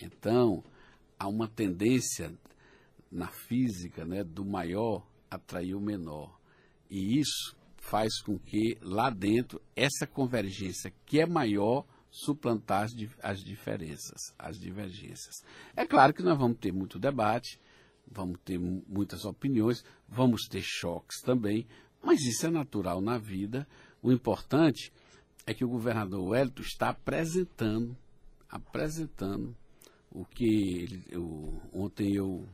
Então, 0.00 0.62
há 1.18 1.28
uma 1.28 1.48
tendência 1.48 2.32
na 3.10 3.28
física 3.28 4.04
né, 4.04 4.24
do 4.24 4.44
maior 4.44 5.06
atrair 5.30 5.74
o 5.74 5.80
menor. 5.80 6.36
E 6.90 7.18
isso 7.18 7.56
faz 7.76 8.20
com 8.20 8.38
que 8.38 8.76
lá 8.80 9.10
dentro 9.10 9.60
essa 9.74 10.06
convergência 10.06 10.92
que 11.04 11.20
é 11.20 11.26
maior 11.26 11.84
suplantar 12.12 12.84
as, 12.84 12.94
as 13.22 13.42
diferenças, 13.42 14.34
as 14.38 14.60
divergências. 14.60 15.42
É 15.74 15.86
claro 15.86 16.12
que 16.12 16.22
nós 16.22 16.38
vamos 16.38 16.58
ter 16.58 16.70
muito 16.70 16.98
debate, 16.98 17.58
vamos 18.06 18.38
ter 18.44 18.58
muitas 18.58 19.24
opiniões, 19.24 19.82
vamos 20.06 20.42
ter 20.42 20.62
choques 20.62 21.22
também, 21.22 21.66
mas 22.02 22.20
isso 22.20 22.46
é 22.46 22.50
natural 22.50 23.00
na 23.00 23.16
vida. 23.16 23.66
O 24.02 24.12
importante 24.12 24.92
é 25.46 25.54
que 25.54 25.64
o 25.64 25.68
governador 25.68 26.28
Wellington 26.28 26.62
está 26.62 26.90
apresentando, 26.90 27.96
apresentando 28.48 29.56
o 30.10 30.26
que 30.26 30.44
ele, 30.44 31.04
eu, 31.08 31.60
ontem 31.72 32.14
eu 32.14 32.46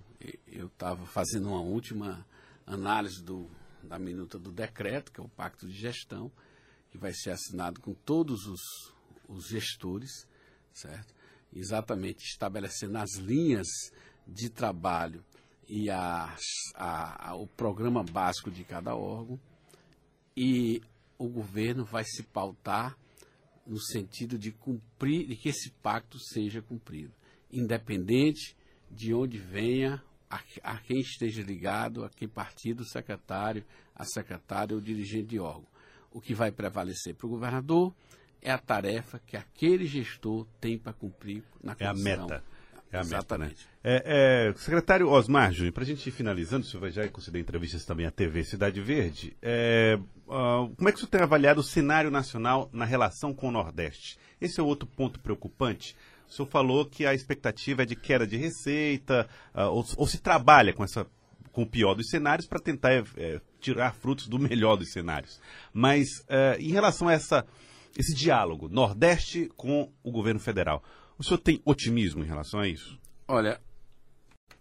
eu 0.46 0.66
estava 0.66 1.06
fazendo 1.06 1.48
uma 1.48 1.60
última 1.60 2.26
análise 2.66 3.22
do, 3.22 3.48
da 3.82 3.98
minuta 3.98 4.38
do 4.38 4.50
decreto, 4.50 5.12
que 5.12 5.20
é 5.20 5.22
o 5.22 5.28
pacto 5.28 5.66
de 5.66 5.74
gestão, 5.74 6.30
que 6.90 6.98
vai 6.98 7.12
ser 7.12 7.30
assinado 7.30 7.80
com 7.80 7.94
todos 7.94 8.46
os 8.46 8.60
os 9.28 9.46
gestores, 9.46 10.26
certo? 10.72 11.14
Exatamente 11.52 12.24
estabelecendo 12.24 12.98
as 12.98 13.14
linhas 13.14 13.66
de 14.26 14.48
trabalho 14.48 15.24
e 15.68 15.90
a, 15.90 16.34
a, 16.74 17.34
o 17.34 17.46
programa 17.46 18.02
básico 18.02 18.50
de 18.50 18.64
cada 18.64 18.96
órgão 18.96 19.38
e 20.36 20.82
o 21.18 21.28
governo 21.28 21.84
vai 21.84 22.04
se 22.04 22.22
pautar 22.22 22.96
no 23.66 23.78
sentido 23.78 24.38
de 24.38 24.50
cumprir, 24.50 25.26
de 25.26 25.36
que 25.36 25.50
esse 25.50 25.70
pacto 25.82 26.18
seja 26.18 26.62
cumprido, 26.62 27.12
independente 27.52 28.56
de 28.90 29.12
onde 29.12 29.36
venha, 29.36 30.02
a, 30.30 30.40
a 30.62 30.78
quem 30.78 31.00
esteja 31.00 31.42
ligado, 31.42 32.04
a 32.04 32.08
que 32.08 32.26
partido, 32.26 32.84
secretário, 32.84 33.64
a 33.94 34.04
secretária 34.04 34.74
ou 34.74 34.80
dirigente 34.80 35.28
de 35.28 35.38
órgão. 35.38 35.66
O 36.10 36.20
que 36.20 36.34
vai 36.34 36.50
prevalecer 36.50 37.14
para 37.14 37.26
o 37.26 37.30
governador 37.30 37.94
é 38.42 38.51
a 38.51 38.59
tarefa 38.59 39.20
que 39.27 39.37
aquele 39.37 39.87
gestor 39.87 40.46
tem 40.61 40.79
para 40.79 40.92
cumprir 40.92 41.42
na 41.62 41.77
É 41.79 41.87
a 41.87 41.90
condição. 41.90 42.27
meta. 42.29 42.44
É 42.90 42.96
a 42.96 43.01
Exatamente. 43.01 43.51
meta, 43.51 43.64
né? 43.66 43.70
É, 43.85 44.48
é, 44.48 44.55
secretário 44.55 45.09
Osmar 45.11 45.53
Júnior, 45.53 45.74
para 45.74 45.83
a 45.83 45.87
gente 45.87 46.07
ir 46.07 46.11
finalizando, 46.11 46.64
o 46.64 46.68
senhor 46.68 46.81
vai 46.81 46.90
já 46.90 47.07
conceder 47.09 47.40
entrevistas 47.40 47.85
também 47.85 48.07
à 48.07 48.11
TV 48.11 48.44
Cidade 48.44 48.81
Verde, 48.81 49.37
é, 49.42 49.98
ah, 50.31 50.68
como 50.77 50.88
é 50.88 50.92
que 50.92 50.96
o 50.96 51.01
senhor 51.01 51.11
tem 51.11 51.20
avaliado 51.20 51.61
o 51.61 51.64
cenário 51.64 52.11
nacional 52.11 52.68
na 52.72 52.85
relação 52.85 53.35
com 53.35 53.48
o 53.48 53.51
Nordeste? 53.51 54.18
Esse 54.40 54.61
é 54.61 54.62
outro 54.62 54.87
ponto 54.88 55.20
preocupante. 55.20 55.94
O 56.29 56.33
senhor 56.33 56.48
falou 56.48 56.85
que 56.87 57.07
a 57.07 57.14
expectativa 57.14 57.83
é 57.83 57.87
de 57.87 57.96
queda 57.96 58.27
de 58.27 58.37
receita, 58.37 59.29
ah, 59.53 59.68
ou, 59.68 59.85
ou 59.96 60.07
se 60.07 60.18
trabalha 60.18 60.72
com, 60.72 60.83
essa, 60.85 61.07
com 61.53 61.62
o 61.62 61.66
pior 61.66 61.94
dos 61.94 62.09
cenários 62.09 62.46
para 62.46 62.59
tentar 62.59 62.92
é, 62.92 63.05
é, 63.16 63.40
tirar 63.61 63.94
frutos 63.94 64.29
do 64.29 64.38
melhor 64.38 64.77
dos 64.77 64.92
cenários. 64.92 65.40
Mas 65.74 66.09
é, 66.29 66.57
em 66.59 66.70
relação 66.70 67.09
a 67.09 67.12
essa, 67.12 67.46
esse 67.98 68.14
diálogo 68.14 68.68
Nordeste 68.68 69.50
com 69.56 69.92
o 70.04 70.12
governo 70.12 70.38
federal, 70.38 70.84
o 71.18 71.24
senhor 71.24 71.38
tem 71.38 71.61
otimismo 71.64 72.22
em 72.22 72.26
relação 72.26 72.61
a 72.61 72.68
isso? 72.68 72.96
Olha, 73.26 73.61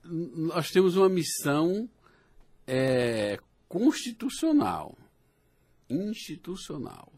nós 0.03 0.71
temos 0.71 0.97
uma 0.97 1.07
missão 1.07 1.87
é, 2.65 3.39
constitucional, 3.69 4.97
institucional. 5.87 7.13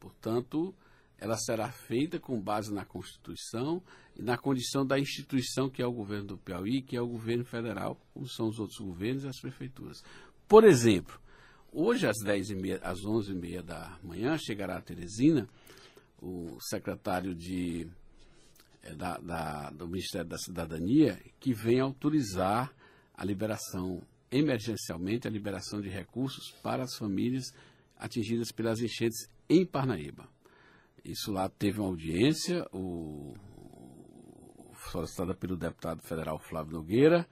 Portanto, 0.00 0.74
ela 1.18 1.36
será 1.36 1.70
feita 1.70 2.18
com 2.18 2.40
base 2.40 2.72
na 2.72 2.84
Constituição 2.84 3.82
e 4.16 4.22
na 4.22 4.38
condição 4.38 4.86
da 4.86 4.98
instituição 4.98 5.68
que 5.68 5.82
é 5.82 5.86
o 5.86 5.92
governo 5.92 6.28
do 6.28 6.38
Piauí, 6.38 6.80
que 6.80 6.96
é 6.96 7.00
o 7.00 7.06
governo 7.06 7.44
federal, 7.44 8.00
como 8.14 8.26
são 8.26 8.48
os 8.48 8.58
outros 8.58 8.78
governos 8.78 9.24
e 9.24 9.28
as 9.28 9.38
prefeituras. 9.38 10.02
Por 10.46 10.64
exemplo, 10.64 11.20
hoje 11.72 12.06
às 12.06 12.16
10h30, 12.24 12.80
às 12.82 13.00
11h30 13.00 13.62
da 13.62 13.98
manhã, 14.02 14.36
chegará 14.38 14.76
a 14.76 14.82
Teresina, 14.82 15.48
o 16.20 16.58
secretário 16.60 17.34
de 17.34 17.86
é, 18.82 18.94
da- 18.94 19.18
da- 19.18 19.70
do 19.70 19.88
Ministério 19.88 20.28
da 20.28 20.38
Cidadania 20.38 21.20
que 21.40 21.52
vem 21.52 21.80
autorizar 21.80 22.72
a 23.14 23.24
liberação, 23.24 24.00
emergencialmente, 24.30 25.26
a 25.26 25.30
liberação 25.30 25.80
de 25.80 25.88
recursos 25.88 26.52
para 26.62 26.84
as 26.84 26.94
famílias 26.96 27.52
atingidas 27.96 28.52
pelas 28.52 28.80
enchentes 28.80 29.28
em 29.48 29.66
Parnaíba. 29.66 30.28
Isso 31.04 31.32
lá 31.32 31.48
teve 31.48 31.80
uma 31.80 31.88
audiência, 31.88 32.64
o- 32.72 33.34
solicitada 34.90 35.34
pelo 35.34 35.56
deputado 35.56 36.00
federal 36.02 36.38
Flávio 36.38 36.72
Nogueira. 36.74 37.26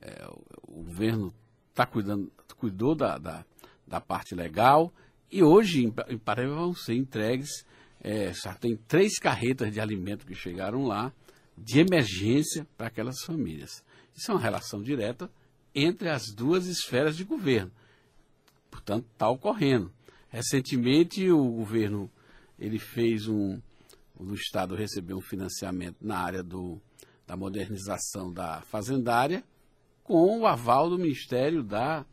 É, 0.00 0.26
o, 0.26 0.42
o 0.80 0.84
governo 0.84 1.32
tá 1.74 1.86
cuidando, 1.86 2.30
cuidou 2.56 2.94
da, 2.94 3.16
da, 3.18 3.44
da 3.86 4.00
parte 4.00 4.34
legal 4.34 4.92
e 5.30 5.42
hoje 5.42 5.84
em, 5.84 5.90
Pa- 5.90 6.06
em 6.08 6.18
Paraíba 6.18 6.54
vão 6.54 6.74
ser 6.74 6.94
entregues, 6.94 7.64
é, 8.00 8.32
já 8.32 8.54
tem 8.54 8.76
três 8.76 9.18
carretas 9.18 9.72
de 9.72 9.80
alimento 9.80 10.26
que 10.26 10.34
chegaram 10.34 10.84
lá, 10.84 11.12
de 11.56 11.80
emergência 11.80 12.66
para 12.76 12.88
aquelas 12.88 13.22
famílias. 13.24 13.84
Isso 14.14 14.30
é 14.30 14.34
uma 14.34 14.40
relação 14.40 14.82
direta 14.82 15.30
entre 15.74 16.08
as 16.08 16.22
duas 16.34 16.66
esferas 16.66 17.16
de 17.16 17.24
governo. 17.24 17.70
Portanto, 18.70 19.06
está 19.12 19.28
ocorrendo. 19.28 19.92
Recentemente, 20.28 21.30
o 21.30 21.50
governo 21.50 22.10
ele 22.58 22.78
fez 22.78 23.26
um. 23.26 23.60
O 24.16 24.34
Estado 24.34 24.74
recebeu 24.74 25.16
um 25.16 25.22
financiamento 25.22 25.96
na 26.00 26.18
área 26.18 26.42
do, 26.42 26.80
da 27.26 27.36
modernização 27.36 28.32
da 28.32 28.60
fazendária, 28.62 29.42
com 30.04 30.40
o 30.40 30.46
aval 30.46 30.88
do 30.88 30.98
Ministério 30.98 31.62
da, 31.62 32.04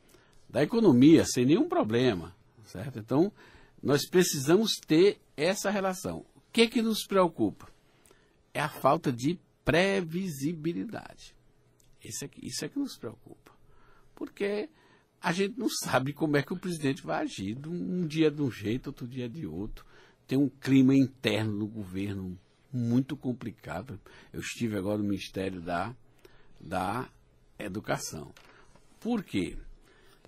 da 0.50 0.64
Economia, 0.64 1.26
sem 1.26 1.46
nenhum 1.46 1.68
problema. 1.70 2.36
Certo? 2.66 3.00
Então, 3.00 3.32
nós 3.82 4.08
precisamos 4.08 4.74
ter 4.86 5.20
essa 5.36 5.70
relação. 5.70 6.26
O 6.36 6.42
que, 6.52 6.68
que 6.68 6.82
nos 6.82 7.06
preocupa? 7.06 7.68
É 8.54 8.60
a 8.60 8.70
falta 8.70 9.12
de 9.12 9.40
previsibilidade. 9.64 11.36
Isso 12.04 12.26
é, 12.26 12.28
que- 12.28 12.46
isso 12.46 12.64
é 12.66 12.70
que 12.70 12.80
nos 12.80 12.98
preocupa. 12.98 13.52
Porque 14.16 14.70
a 15.22 15.32
gente 15.32 15.58
não 15.58 15.70
sabe 15.84 16.14
como 16.14 16.38
é 16.38 16.44
que 16.44 16.54
o 16.54 16.58
presidente 16.60 17.04
vai 17.04 17.24
agir. 17.24 17.58
Um 17.68 18.06
dia 18.08 18.30
de 18.32 18.42
um 18.42 18.52
jeito, 18.52 18.88
outro 18.88 19.08
dia 19.08 19.30
de 19.30 19.46
outro. 19.46 19.86
Tem 20.28 20.38
um 20.38 20.50
clima 20.50 20.96
interno 20.96 21.52
no 21.54 21.68
governo 21.68 22.38
muito 22.72 23.18
complicado. 23.18 24.00
Eu 24.32 24.42
estive 24.42 24.78
agora 24.78 24.98
no 25.00 25.04
Ministério 25.06 25.60
da, 25.60 25.96
da 26.60 27.10
Educação. 27.58 28.32
Por 29.00 29.24
quê? 29.24 29.58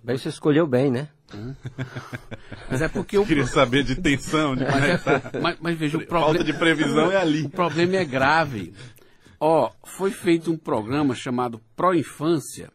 Bem, 0.02 0.18
você 0.18 0.28
escolheu 0.28 0.66
bem, 0.66 0.90
né? 0.90 1.08
Mas 2.68 2.82
é 2.82 2.88
porque 2.88 3.16
o, 3.16 3.24
Queria 3.24 3.46
saber 3.46 3.84
de 3.84 3.96
tensão, 3.96 4.56
de 4.56 4.64
como 4.64 4.84
é 4.84 5.40
mas, 5.40 5.56
mas 5.60 5.78
veja, 5.78 5.96
o 5.96 6.00
Falta 6.00 6.38
problema, 6.38 6.44
de 6.44 6.52
previsão 6.52 7.10
é 7.10 7.16
ali. 7.16 7.42
o 7.46 7.50
problema 7.50 7.96
é 7.96 8.04
grave. 8.04 8.74
Ó, 9.40 9.72
foi 9.84 10.10
feito 10.10 10.52
um 10.52 10.58
programa 10.58 11.14
chamado 11.14 11.60
Pro 11.74 11.94
Infância, 11.94 12.70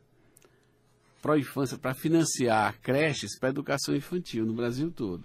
Pro 1.22 1.38
Infância 1.38 1.78
para 1.78 1.94
financiar 1.94 2.80
creches 2.82 3.38
para 3.38 3.50
educação 3.50 3.96
infantil 3.96 4.46
no 4.46 4.54
Brasil 4.54 4.92
todo. 4.92 5.24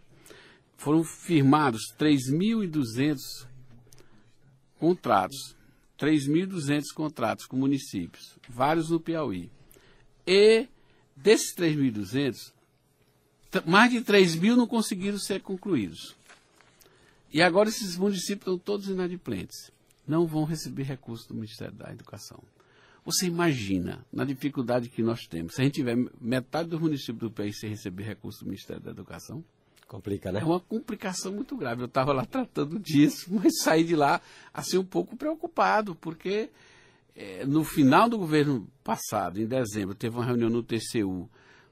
Foram 0.76 1.02
firmados 1.04 1.82
3.200 1.98 3.16
contratos, 4.78 5.56
3.200 5.98 6.82
contratos 6.94 7.46
com 7.46 7.56
municípios, 7.56 8.36
vários 8.48 8.90
no 8.90 9.00
Piauí. 9.00 9.50
E 10.26 10.68
desses 11.22 11.54
3.200, 11.54 12.52
t- 13.50 13.62
mais 13.66 13.90
de 13.90 14.00
3 14.00 14.36
mil 14.36 14.56
não 14.56 14.66
conseguiram 14.66 15.18
ser 15.18 15.40
concluídos. 15.40 16.14
E 17.32 17.40
agora 17.40 17.68
esses 17.68 17.96
municípios 17.96 18.40
estão 18.40 18.58
todos 18.58 18.88
inadimplentes. 18.88 19.70
Não 20.06 20.26
vão 20.26 20.44
receber 20.44 20.82
recursos 20.82 21.26
do 21.26 21.34
Ministério 21.34 21.74
da 21.74 21.90
Educação. 21.90 22.42
Você 23.04 23.26
imagina, 23.26 24.04
na 24.12 24.24
dificuldade 24.24 24.88
que 24.88 25.02
nós 25.02 25.26
temos, 25.26 25.54
se 25.54 25.60
a 25.60 25.64
gente 25.64 25.74
tiver 25.74 25.96
metade 26.20 26.68
dos 26.68 26.80
municípios 26.80 27.18
do 27.18 27.30
país 27.30 27.58
sem 27.58 27.70
receber 27.70 28.04
recursos 28.04 28.42
do 28.42 28.46
Ministério 28.46 28.82
da 28.82 28.90
Educação, 28.90 29.44
Complica, 29.92 30.32
né? 30.32 30.40
é 30.40 30.44
uma 30.44 30.58
complicação 30.58 31.32
muito 31.32 31.54
grave. 31.54 31.82
Eu 31.82 31.86
estava 31.86 32.14
lá 32.14 32.24
tratando 32.24 32.78
disso, 32.78 33.26
mas 33.34 33.58
saí 33.58 33.84
de 33.84 33.94
lá 33.94 34.22
assim 34.54 34.78
um 34.78 34.84
pouco 34.84 35.14
preocupado, 35.14 35.94
porque 35.94 36.48
no 37.46 37.62
final 37.64 38.08
do 38.08 38.18
governo 38.18 38.66
passado, 38.82 39.40
em 39.40 39.46
dezembro, 39.46 39.94
teve 39.94 40.16
uma 40.16 40.24
reunião 40.24 40.48
no 40.50 40.62
TCU 40.62 41.28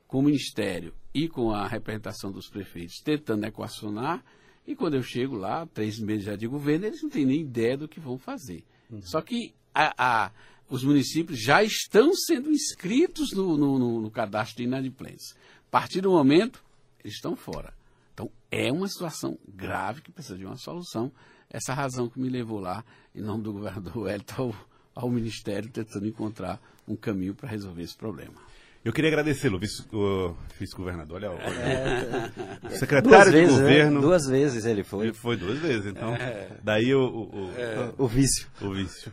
com 0.06 0.18
o 0.18 0.22
Ministério 0.22 0.94
e 1.14 1.28
com 1.28 1.50
a 1.50 1.66
representação 1.66 2.30
dos 2.30 2.48
prefeitos, 2.48 2.96
tentando 3.04 3.44
equacionar, 3.46 4.22
e 4.66 4.74
quando 4.76 4.94
eu 4.94 5.02
chego 5.02 5.36
lá, 5.36 5.66
três 5.66 5.98
meses 5.98 6.24
já 6.24 6.36
de 6.36 6.46
governo, 6.46 6.86
eles 6.86 7.02
não 7.02 7.10
têm 7.10 7.24
nem 7.24 7.40
ideia 7.40 7.76
do 7.76 7.88
que 7.88 7.98
vão 7.98 8.18
fazer. 8.18 8.64
Só 9.02 9.20
que 9.20 9.54
a- 9.74 9.94
a- 10.26 10.32
os 10.68 10.84
municípios 10.84 11.40
já 11.42 11.62
estão 11.64 12.12
sendo 12.14 12.50
inscritos 12.50 13.30
no, 13.32 13.56
no- 13.56 14.00
no- 14.00 14.10
cadastro 14.10 14.58
de 14.58 14.64
inadimplentes. 14.64 15.34
A 15.68 15.70
partir 15.70 16.00
do 16.00 16.10
momento, 16.10 16.62
eles 17.02 17.14
estão 17.16 17.34
fora. 17.34 17.72
Então, 18.12 18.30
é 18.50 18.70
uma 18.70 18.86
situação 18.88 19.38
grave 19.48 20.02
que 20.02 20.12
precisa 20.12 20.36
de 20.36 20.44
uma 20.44 20.56
solução. 20.56 21.10
Essa 21.48 21.72
razão 21.72 22.08
que 22.08 22.20
me 22.20 22.28
levou 22.28 22.60
lá, 22.60 22.84
em 23.14 23.20
nome 23.22 23.42
do 23.42 23.52
governador 23.52 23.96
Wellington, 24.04 24.54
ao, 24.94 25.10
Ministério, 25.10 25.68
tentando 25.70 26.06
encontrar 26.06 26.60
um 26.86 26.96
caminho 26.96 27.34
para 27.34 27.48
resolver 27.48 27.82
esse 27.82 27.96
problema. 27.96 28.34
Eu 28.82 28.94
queria 28.94 29.10
agradecê-lo, 29.10 29.58
vice-governador. 29.58 31.16
Olha, 31.16 31.32
olha. 31.32 31.42
É. 31.42 32.70
Secretário 32.80 33.30
de 33.30 33.38
vezes, 33.38 33.56
né? 33.56 33.62
governo. 33.62 34.00
Duas 34.00 34.26
vezes 34.26 34.64
ele 34.64 34.82
foi. 34.82 35.08
Ele 35.08 35.12
foi 35.12 35.36
duas 35.36 35.58
vezes, 35.58 35.84
então. 35.84 36.14
Daí 36.62 36.94
o, 36.94 37.02
o, 37.02 37.50
o, 37.98 38.04
O 38.04 38.08
vício. 38.08 38.48
o 38.58 38.72
vício. 38.72 39.12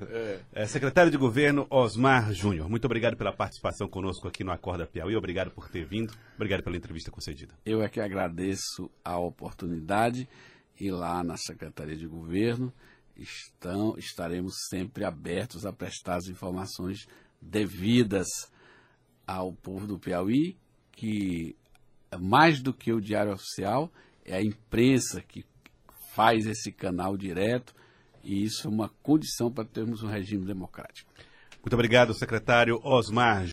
É, 0.54 0.66
secretário 0.66 1.12
de 1.12 1.18
governo 1.18 1.68
Osmar 1.70 2.32
Júnior, 2.32 2.70
muito 2.70 2.86
obrigado 2.86 3.18
pela 3.18 3.34
participação 3.34 3.90
conosco 3.90 4.26
aqui 4.26 4.42
no 4.42 4.54
Acorda 4.54 4.88
Piauí. 4.88 5.18
Obrigado 5.18 5.52
por 5.52 5.68
ter 5.68 5.86
vindo. 5.86 6.14
Obrigado 6.36 6.64
pela 6.64 6.78
entrevista 6.78 7.12
concedida. 7.12 7.54
Eu 7.66 7.82
é 7.82 7.90
que 7.90 8.00
agradeço 8.00 8.90
a 9.04 9.20
oportunidade 9.20 10.30
e 10.80 10.90
lá 10.90 11.22
na 11.26 11.36
Secretaria 11.36 11.98
de 11.98 12.08
Governo 12.08 12.72
estão, 13.18 13.98
estaremos 13.98 14.54
sempre 14.70 15.04
abertos 15.04 15.66
a 15.66 15.74
prestar 15.74 16.18
as 16.18 16.28
informações 16.28 17.08
devidas 17.42 18.28
ao 19.26 19.52
povo 19.54 19.86
do 19.86 20.00
Piauí, 20.00 20.58
que 20.92 21.56
mais 22.20 22.62
do 22.62 22.74
que 22.74 22.94
o 22.94 23.02
Diário 23.02 23.34
Oficial, 23.34 23.92
é 24.24 24.38
a 24.38 24.42
imprensa 24.42 25.22
que 25.22 25.46
faz 26.14 26.46
esse 26.46 26.72
canal 26.72 27.18
direto 27.18 27.76
e 28.24 28.44
isso 28.44 28.68
é 28.68 28.70
uma 28.70 28.90
condição 29.02 29.52
para 29.52 29.66
termos 29.66 30.02
um 30.02 30.08
regime 30.08 30.46
democrático. 30.46 31.12
Muito 31.62 31.74
obrigado, 31.74 32.14
secretário 32.14 32.80
Osmar 32.84 33.46